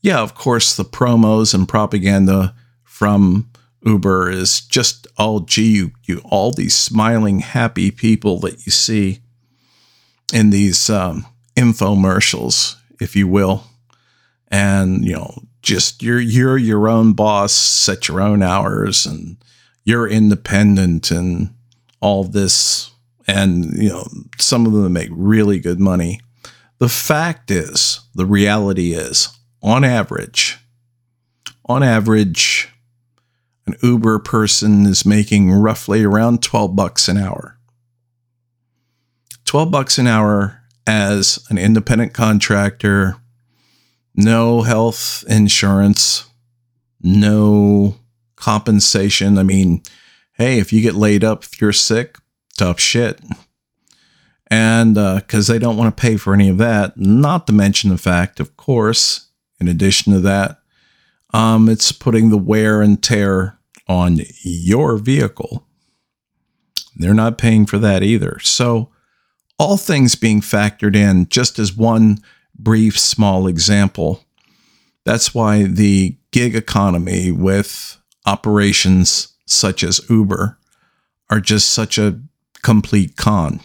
yeah, 0.00 0.20
of 0.20 0.34
course, 0.34 0.76
the 0.76 0.84
promos 0.84 1.54
and 1.54 1.68
propaganda 1.68 2.54
from 2.84 3.50
Uber 3.84 4.30
is 4.30 4.60
just 4.60 5.06
all 5.16 5.40
gee, 5.40 5.72
you, 5.72 5.92
you 6.04 6.20
all 6.24 6.52
these 6.52 6.76
smiling, 6.76 7.40
happy 7.40 7.90
people 7.90 8.38
that 8.40 8.64
you 8.66 8.72
see 8.72 9.20
in 10.32 10.50
these 10.50 10.88
um, 10.90 11.26
infomercials, 11.56 12.76
if 13.00 13.14
you 13.16 13.28
will. 13.28 13.64
and 14.48 15.04
you 15.04 15.12
know 15.12 15.32
just 15.62 16.02
you're 16.02 16.20
you're 16.20 16.58
your 16.58 16.88
own 16.88 17.12
boss, 17.12 17.52
set 17.52 18.08
your 18.08 18.20
own 18.20 18.42
hours, 18.42 19.06
and 19.06 19.36
you're 19.84 20.08
independent 20.08 21.10
and 21.10 21.54
all 22.00 22.24
this. 22.24 22.90
And 23.26 23.72
you 23.74 23.90
know 23.90 24.06
some 24.38 24.66
of 24.66 24.72
them 24.72 24.92
make 24.92 25.10
really 25.12 25.60
good 25.60 25.78
money. 25.78 26.20
The 26.78 26.88
fact 26.88 27.50
is, 27.50 28.00
the 28.14 28.26
reality 28.26 28.92
is, 28.92 29.28
on 29.62 29.84
average, 29.84 30.58
on 31.66 31.82
average, 31.82 32.68
an 33.66 33.74
Uber 33.82 34.18
person 34.20 34.86
is 34.86 35.04
making 35.04 35.52
roughly 35.52 36.02
around 36.02 36.42
12 36.42 36.74
bucks 36.74 37.06
an 37.08 37.18
hour. 37.18 37.58
12 39.44 39.70
bucks 39.70 39.98
an 39.98 40.06
hour 40.06 40.59
as 40.90 41.38
an 41.50 41.56
independent 41.56 42.12
contractor, 42.12 43.14
no 44.16 44.62
health 44.62 45.22
insurance, 45.28 46.28
no 47.00 47.94
compensation. 48.34 49.38
I 49.38 49.44
mean, 49.44 49.84
hey, 50.32 50.58
if 50.58 50.72
you 50.72 50.82
get 50.82 50.96
laid 50.96 51.22
up, 51.22 51.44
if 51.44 51.60
you're 51.60 51.72
sick, 51.72 52.18
tough 52.58 52.80
shit. 52.80 53.20
And 54.48 54.96
because 54.96 55.48
uh, 55.48 55.52
they 55.52 55.60
don't 55.60 55.76
want 55.76 55.96
to 55.96 56.00
pay 56.00 56.16
for 56.16 56.34
any 56.34 56.48
of 56.48 56.58
that, 56.58 56.96
not 56.96 57.46
to 57.46 57.52
mention 57.52 57.90
the 57.90 57.96
fact, 57.96 58.40
of 58.40 58.56
course, 58.56 59.28
in 59.60 59.68
addition 59.68 60.12
to 60.12 60.18
that, 60.18 60.58
um, 61.32 61.68
it's 61.68 61.92
putting 61.92 62.30
the 62.30 62.36
wear 62.36 62.82
and 62.82 63.00
tear 63.00 63.60
on 63.86 64.22
your 64.42 64.96
vehicle. 64.96 65.68
They're 66.96 67.14
not 67.14 67.38
paying 67.38 67.64
for 67.64 67.78
that 67.78 68.02
either. 68.02 68.40
So, 68.40 68.90
all 69.60 69.76
things 69.76 70.14
being 70.14 70.40
factored 70.40 70.96
in, 70.96 71.28
just 71.28 71.58
as 71.58 71.76
one 71.76 72.16
brief, 72.58 72.98
small 72.98 73.46
example, 73.46 74.24
that's 75.04 75.34
why 75.34 75.64
the 75.64 76.16
gig 76.30 76.56
economy 76.56 77.30
with 77.30 77.98
operations 78.24 79.36
such 79.44 79.84
as 79.84 80.00
Uber 80.08 80.58
are 81.28 81.40
just 81.40 81.68
such 81.68 81.98
a 81.98 82.18
complete 82.62 83.16
con. 83.16 83.60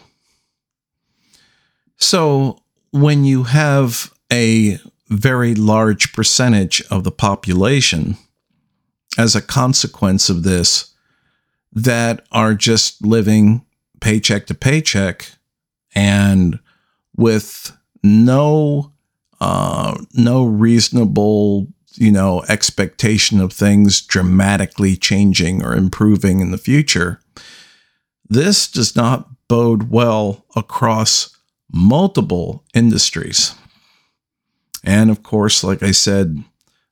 So, 1.95 2.59
when 2.91 3.23
you 3.23 3.43
have 3.43 4.13
a 4.31 4.79
very 5.07 5.55
large 5.55 6.11
percentage 6.11 6.81
of 6.91 7.05
the 7.05 7.11
population 7.11 8.17
as 9.17 9.33
a 9.33 9.41
consequence 9.41 10.29
of 10.29 10.43
this 10.43 10.93
that 11.71 12.25
are 12.33 12.53
just 12.53 13.05
living 13.05 13.65
paycheck 14.01 14.45
to 14.47 14.53
paycheck 14.53 15.31
and 15.95 16.59
with 17.15 17.75
no 18.03 18.91
uh, 19.41 19.97
no 20.13 20.45
reasonable 20.45 21.67
you 21.95 22.11
know 22.11 22.43
expectation 22.49 23.39
of 23.39 23.53
things 23.53 24.01
dramatically 24.01 24.95
changing 24.95 25.63
or 25.63 25.75
improving 25.75 26.39
in 26.39 26.51
the 26.51 26.57
future 26.57 27.19
this 28.27 28.69
does 28.69 28.95
not 28.95 29.29
bode 29.47 29.89
well 29.89 30.45
across 30.55 31.37
multiple 31.71 32.63
industries 32.73 33.55
and 34.85 35.09
of 35.09 35.23
course, 35.23 35.63
like 35.63 35.81
I 35.81 35.91
said, 35.91 36.43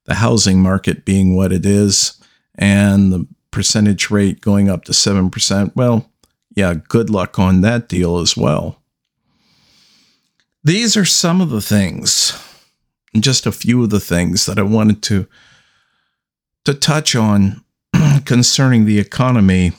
the 0.05 0.15
housing 0.15 0.61
market 0.61 1.05
being 1.05 1.35
what 1.35 1.53
it 1.53 1.65
is 1.65 2.19
and 2.55 3.13
the 3.13 3.27
percentage 3.51 4.09
rate 4.09 4.41
going 4.41 4.67
up 4.67 4.83
to 4.85 4.91
7%, 4.91 5.75
well, 5.75 6.09
yeah, 6.55 6.73
good 6.73 7.09
luck 7.09 7.37
on 7.37 7.61
that 7.61 7.87
deal 7.87 8.17
as 8.17 8.35
well. 8.35 8.81
These 10.63 10.95
are 10.95 11.05
some 11.05 11.41
of 11.41 11.49
the 11.49 11.61
things, 11.61 12.31
just 13.19 13.45
a 13.45 13.51
few 13.51 13.83
of 13.83 13.89
the 13.89 13.99
things 13.99 14.45
that 14.45 14.57
I 14.57 14.63
wanted 14.63 15.03
to 15.03 15.27
to 16.63 16.73
touch 16.73 17.15
on 17.15 17.65
concerning 18.25 18.85
the 18.85 18.97
economy 18.97 19.73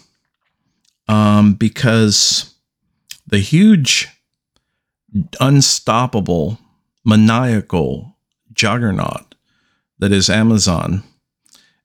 um, 1.09 1.55
because 1.55 2.55
the 3.27 3.39
huge 3.39 4.09
unstoppable 5.41 6.59
maniacal 7.05 8.19
juggernaut 8.53 9.35
that 9.99 10.13
is 10.13 10.29
Amazon 10.29 11.03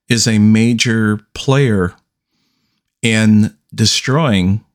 is 0.10 0.28
a 0.28 0.40
major 0.40 1.22
player 1.34 1.94
in 3.02 3.56
destroying 3.74 4.66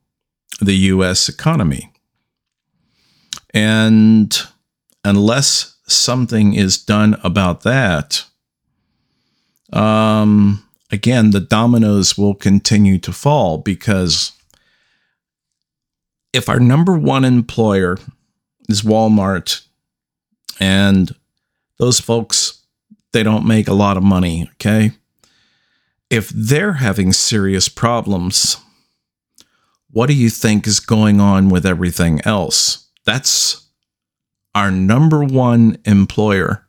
the 0.61 0.75
US 0.75 1.29
economy. 1.29 1.94
And 3.55 4.37
unless 5.05 5.77
something 5.87 6.55
is 6.55 6.77
done 6.77 7.17
about 7.23 7.63
that, 7.63 8.25
um, 9.73 10.69
again, 10.91 11.31
the 11.31 11.41
dominoes 11.41 12.19
will 12.19 12.35
continue 12.35 12.99
to 12.99 13.13
fall 13.13 13.59
because 13.59 14.33
if 16.33 16.49
our 16.49 16.59
number 16.59 16.99
one 16.99 17.25
employer 17.25 17.97
is 18.69 18.83
Walmart 18.83 19.65
and 20.59 21.15
those 21.79 22.01
folks, 22.01 22.61
they 23.13 23.23
don't 23.23 23.47
make 23.47 23.69
a 23.69 23.75
lot 23.75 23.97
of 23.97 24.03
money, 24.03 24.49
okay? 24.55 24.91
If 26.11 26.29
they're 26.31 26.75
having 26.75 27.13
serious 27.13 27.69
problems, 27.69 28.57
what 29.91 30.07
do 30.07 30.15
you 30.15 30.29
think 30.29 30.67
is 30.67 30.81
going 30.81 31.21
on 31.21 31.49
with 31.49 31.65
everything 31.65 32.21
else? 32.25 32.84
That's 33.05 33.69
our 34.55 34.71
number 34.71 35.23
one 35.25 35.79
employer. 35.85 36.67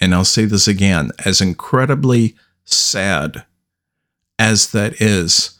And 0.00 0.14
I'll 0.14 0.24
say 0.24 0.44
this 0.44 0.68
again 0.68 1.10
as 1.24 1.40
incredibly 1.40 2.36
sad 2.64 3.44
as 4.38 4.72
that 4.72 5.00
is, 5.00 5.58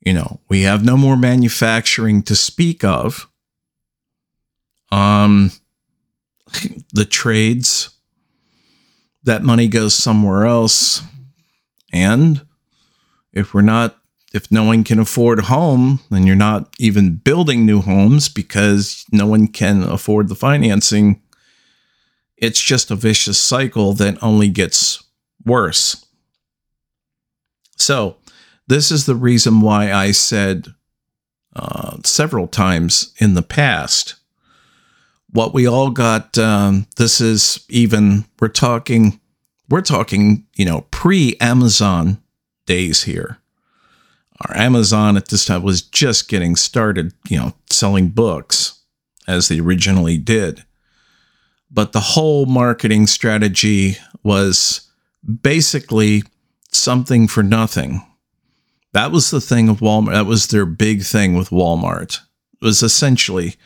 you 0.00 0.12
know, 0.12 0.40
we 0.48 0.62
have 0.62 0.84
no 0.84 0.96
more 0.96 1.16
manufacturing 1.16 2.22
to 2.24 2.34
speak 2.34 2.82
of. 2.82 3.28
Um, 4.90 5.52
the 6.92 7.04
trades, 7.04 7.90
that 9.22 9.42
money 9.42 9.68
goes 9.68 9.94
somewhere 9.94 10.44
else. 10.44 11.02
And 11.92 12.44
if 13.32 13.54
we're 13.54 13.62
not, 13.62 13.98
if 14.34 14.50
no 14.50 14.64
one 14.64 14.82
can 14.82 14.98
afford 14.98 15.38
a 15.38 15.42
home, 15.42 16.00
then 16.10 16.26
you're 16.26 16.34
not 16.34 16.68
even 16.80 17.14
building 17.14 17.64
new 17.64 17.80
homes 17.80 18.28
because 18.28 19.06
no 19.12 19.26
one 19.26 19.46
can 19.46 19.84
afford 19.84 20.28
the 20.28 20.34
financing. 20.34 21.22
It's 22.36 22.60
just 22.60 22.90
a 22.90 22.96
vicious 22.96 23.38
cycle 23.38 23.92
that 23.92 24.20
only 24.20 24.48
gets 24.48 25.04
worse. 25.46 26.04
So, 27.76 28.16
this 28.66 28.90
is 28.90 29.06
the 29.06 29.14
reason 29.14 29.60
why 29.60 29.92
I 29.92 30.10
said 30.10 30.66
uh, 31.54 31.98
several 32.02 32.48
times 32.48 33.14
in 33.18 33.34
the 33.34 33.42
past 33.42 34.16
what 35.30 35.54
we 35.54 35.68
all 35.68 35.90
got. 35.90 36.36
Um, 36.38 36.86
this 36.96 37.20
is 37.20 37.64
even 37.68 38.24
we're 38.40 38.48
talking 38.48 39.20
we're 39.68 39.80
talking 39.82 40.46
you 40.56 40.64
know 40.64 40.86
pre 40.90 41.36
Amazon 41.40 42.20
days 42.66 43.04
here. 43.04 43.38
Our 44.40 44.56
Amazon 44.56 45.16
at 45.16 45.28
this 45.28 45.44
time 45.44 45.62
was 45.62 45.82
just 45.82 46.28
getting 46.28 46.56
started, 46.56 47.12
you 47.28 47.38
know, 47.38 47.54
selling 47.70 48.08
books 48.08 48.80
as 49.28 49.48
they 49.48 49.60
originally 49.60 50.18
did. 50.18 50.64
But 51.70 51.92
the 51.92 52.00
whole 52.00 52.46
marketing 52.46 53.06
strategy 53.06 53.96
was 54.22 54.88
basically 55.42 56.22
something 56.70 57.28
for 57.28 57.42
nothing. 57.42 58.04
That 58.92 59.12
was 59.12 59.30
the 59.30 59.40
thing 59.40 59.68
of 59.68 59.80
Walmart. 59.80 60.12
That 60.12 60.26
was 60.26 60.48
their 60.48 60.66
big 60.66 61.02
thing 61.02 61.34
with 61.34 61.50
Walmart. 61.50 62.20
It 62.54 62.64
was 62.64 62.82
essentially 62.82 63.56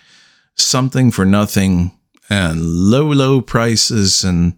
something 0.55 1.11
for 1.11 1.25
nothing 1.25 1.93
and 2.31 2.61
low, 2.63 3.07
low 3.07 3.41
prices. 3.41 4.25
And 4.25 4.55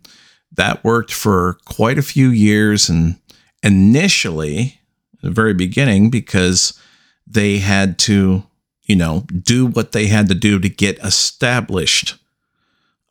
that 0.52 0.84
worked 0.84 1.12
for 1.12 1.58
quite 1.64 1.98
a 1.98 2.02
few 2.02 2.28
years. 2.28 2.88
And 2.88 3.18
initially, 3.62 4.79
the 5.22 5.30
very 5.30 5.54
beginning, 5.54 6.10
because 6.10 6.78
they 7.26 7.58
had 7.58 7.98
to, 7.98 8.42
you 8.82 8.96
know, 8.96 9.26
do 9.42 9.66
what 9.66 9.92
they 9.92 10.06
had 10.06 10.28
to 10.28 10.34
do 10.34 10.58
to 10.58 10.68
get 10.68 10.98
established 10.98 12.16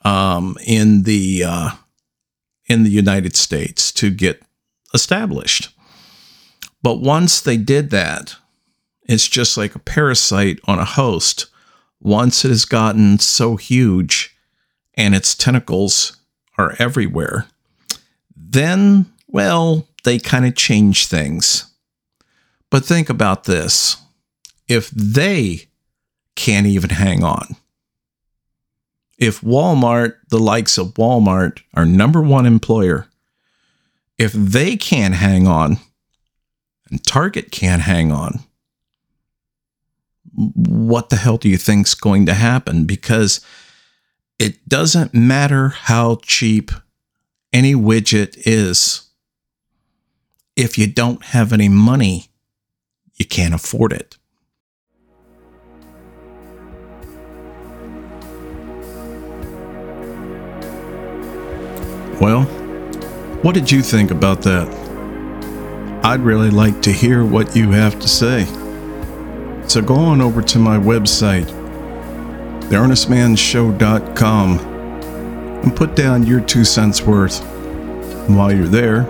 um, 0.03 0.55
in 0.65 1.03
the 1.03 1.43
uh, 1.45 1.69
in 2.67 2.83
the 2.83 2.89
United 2.89 3.35
States 3.35 3.91
to 3.93 4.09
get 4.09 4.41
established. 4.93 5.69
But 6.81 7.01
once 7.01 7.41
they 7.41 7.57
did 7.57 7.89
that, 7.89 8.35
it's 9.03 9.27
just 9.27 9.57
like 9.57 9.75
a 9.75 9.79
parasite 9.79 10.59
on 10.65 10.79
a 10.79 10.85
host 10.85 11.47
once 11.99 12.45
it 12.45 12.49
has 12.49 12.65
gotten 12.65 13.19
so 13.19 13.55
huge 13.57 14.35
and 14.95 15.13
its 15.13 15.35
tentacles 15.35 16.17
are 16.57 16.75
everywhere, 16.79 17.47
then, 18.35 19.05
well, 19.27 19.87
they 20.03 20.19
kind 20.19 20.45
of 20.45 20.55
change 20.55 21.07
things. 21.07 21.68
But 22.71 22.85
think 22.85 23.09
about 23.09 23.45
this 23.45 23.97
if 24.67 24.89
they 24.91 25.67
can't 26.35 26.67
even 26.67 26.91
hang 26.91 27.23
on, 27.23 27.55
If 29.17 29.41
Walmart, 29.41 30.15
the 30.29 30.39
likes 30.39 30.77
of 30.77 30.93
Walmart, 30.93 31.61
our 31.73 31.85
number 31.85 32.21
one 32.21 32.45
employer, 32.45 33.07
if 34.17 34.31
they 34.31 34.77
can't 34.77 35.15
hang 35.15 35.45
on 35.47 35.77
and 36.89 37.03
Target 37.05 37.51
can't 37.51 37.81
hang 37.81 38.11
on, 38.13 38.39
what 40.33 41.09
the 41.09 41.17
hell 41.17 41.37
do 41.37 41.49
you 41.49 41.57
think's 41.57 41.93
going 41.93 42.25
to 42.27 42.33
happen? 42.33 42.85
Because 42.85 43.41
it 44.39 44.69
doesn't 44.69 45.13
matter 45.13 45.69
how 45.69 46.19
cheap 46.23 46.71
any 47.51 47.75
widget 47.75 48.35
is. 48.45 49.09
If 50.55 50.77
you 50.77 50.87
don't 50.87 51.23
have 51.25 51.51
any 51.51 51.67
money, 51.67 52.29
you 53.19 53.25
can't 53.25 53.53
afford 53.53 53.93
it. 53.93 54.17
Well, 62.19 62.43
what 63.43 63.53
did 63.53 63.71
you 63.71 63.81
think 63.81 64.11
about 64.11 64.41
that? 64.41 64.67
I'd 66.03 66.21
really 66.21 66.49
like 66.49 66.81
to 66.81 66.91
hear 66.91 67.23
what 67.25 67.55
you 67.55 67.71
have 67.71 67.99
to 67.99 68.07
say. 68.07 68.45
So 69.67 69.81
go 69.81 69.95
on 69.95 70.21
over 70.21 70.41
to 70.41 70.59
my 70.59 70.77
website, 70.77 71.45
theearnestmanshow.com, 72.69 74.59
and 74.59 75.75
put 75.75 75.95
down 75.95 76.25
your 76.25 76.41
two 76.41 76.65
cents 76.65 77.01
worth. 77.01 77.41
And 78.27 78.35
while 78.35 78.51
you're 78.53 78.67
there, 78.67 79.03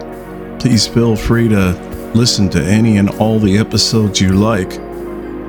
please 0.60 0.86
feel 0.88 1.16
free 1.16 1.48
to 1.50 1.74
listen 2.16 2.50
to 2.50 2.64
any 2.64 2.98
and 2.98 3.10
all 3.12 3.40
the 3.40 3.58
episodes 3.58 4.20
you 4.20 4.34
like. 4.34 4.72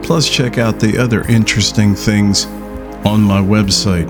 Plus, 0.03 0.29
check 0.29 0.59
out 0.59 0.81
the 0.81 0.99
other 0.99 1.23
interesting 1.29 1.95
things 1.95 2.47
on 3.05 3.23
my 3.23 3.41
website. 3.41 4.09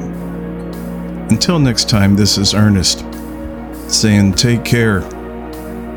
Until 1.30 1.58
next 1.58 1.88
time, 1.88 2.16
this 2.16 2.38
is 2.38 2.54
Earnest 2.54 3.04
saying 3.90 4.34
take 4.34 4.64
care. 4.64 5.02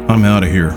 I'm 0.09 0.25
out 0.25 0.43
of 0.43 0.49
here. 0.49 0.75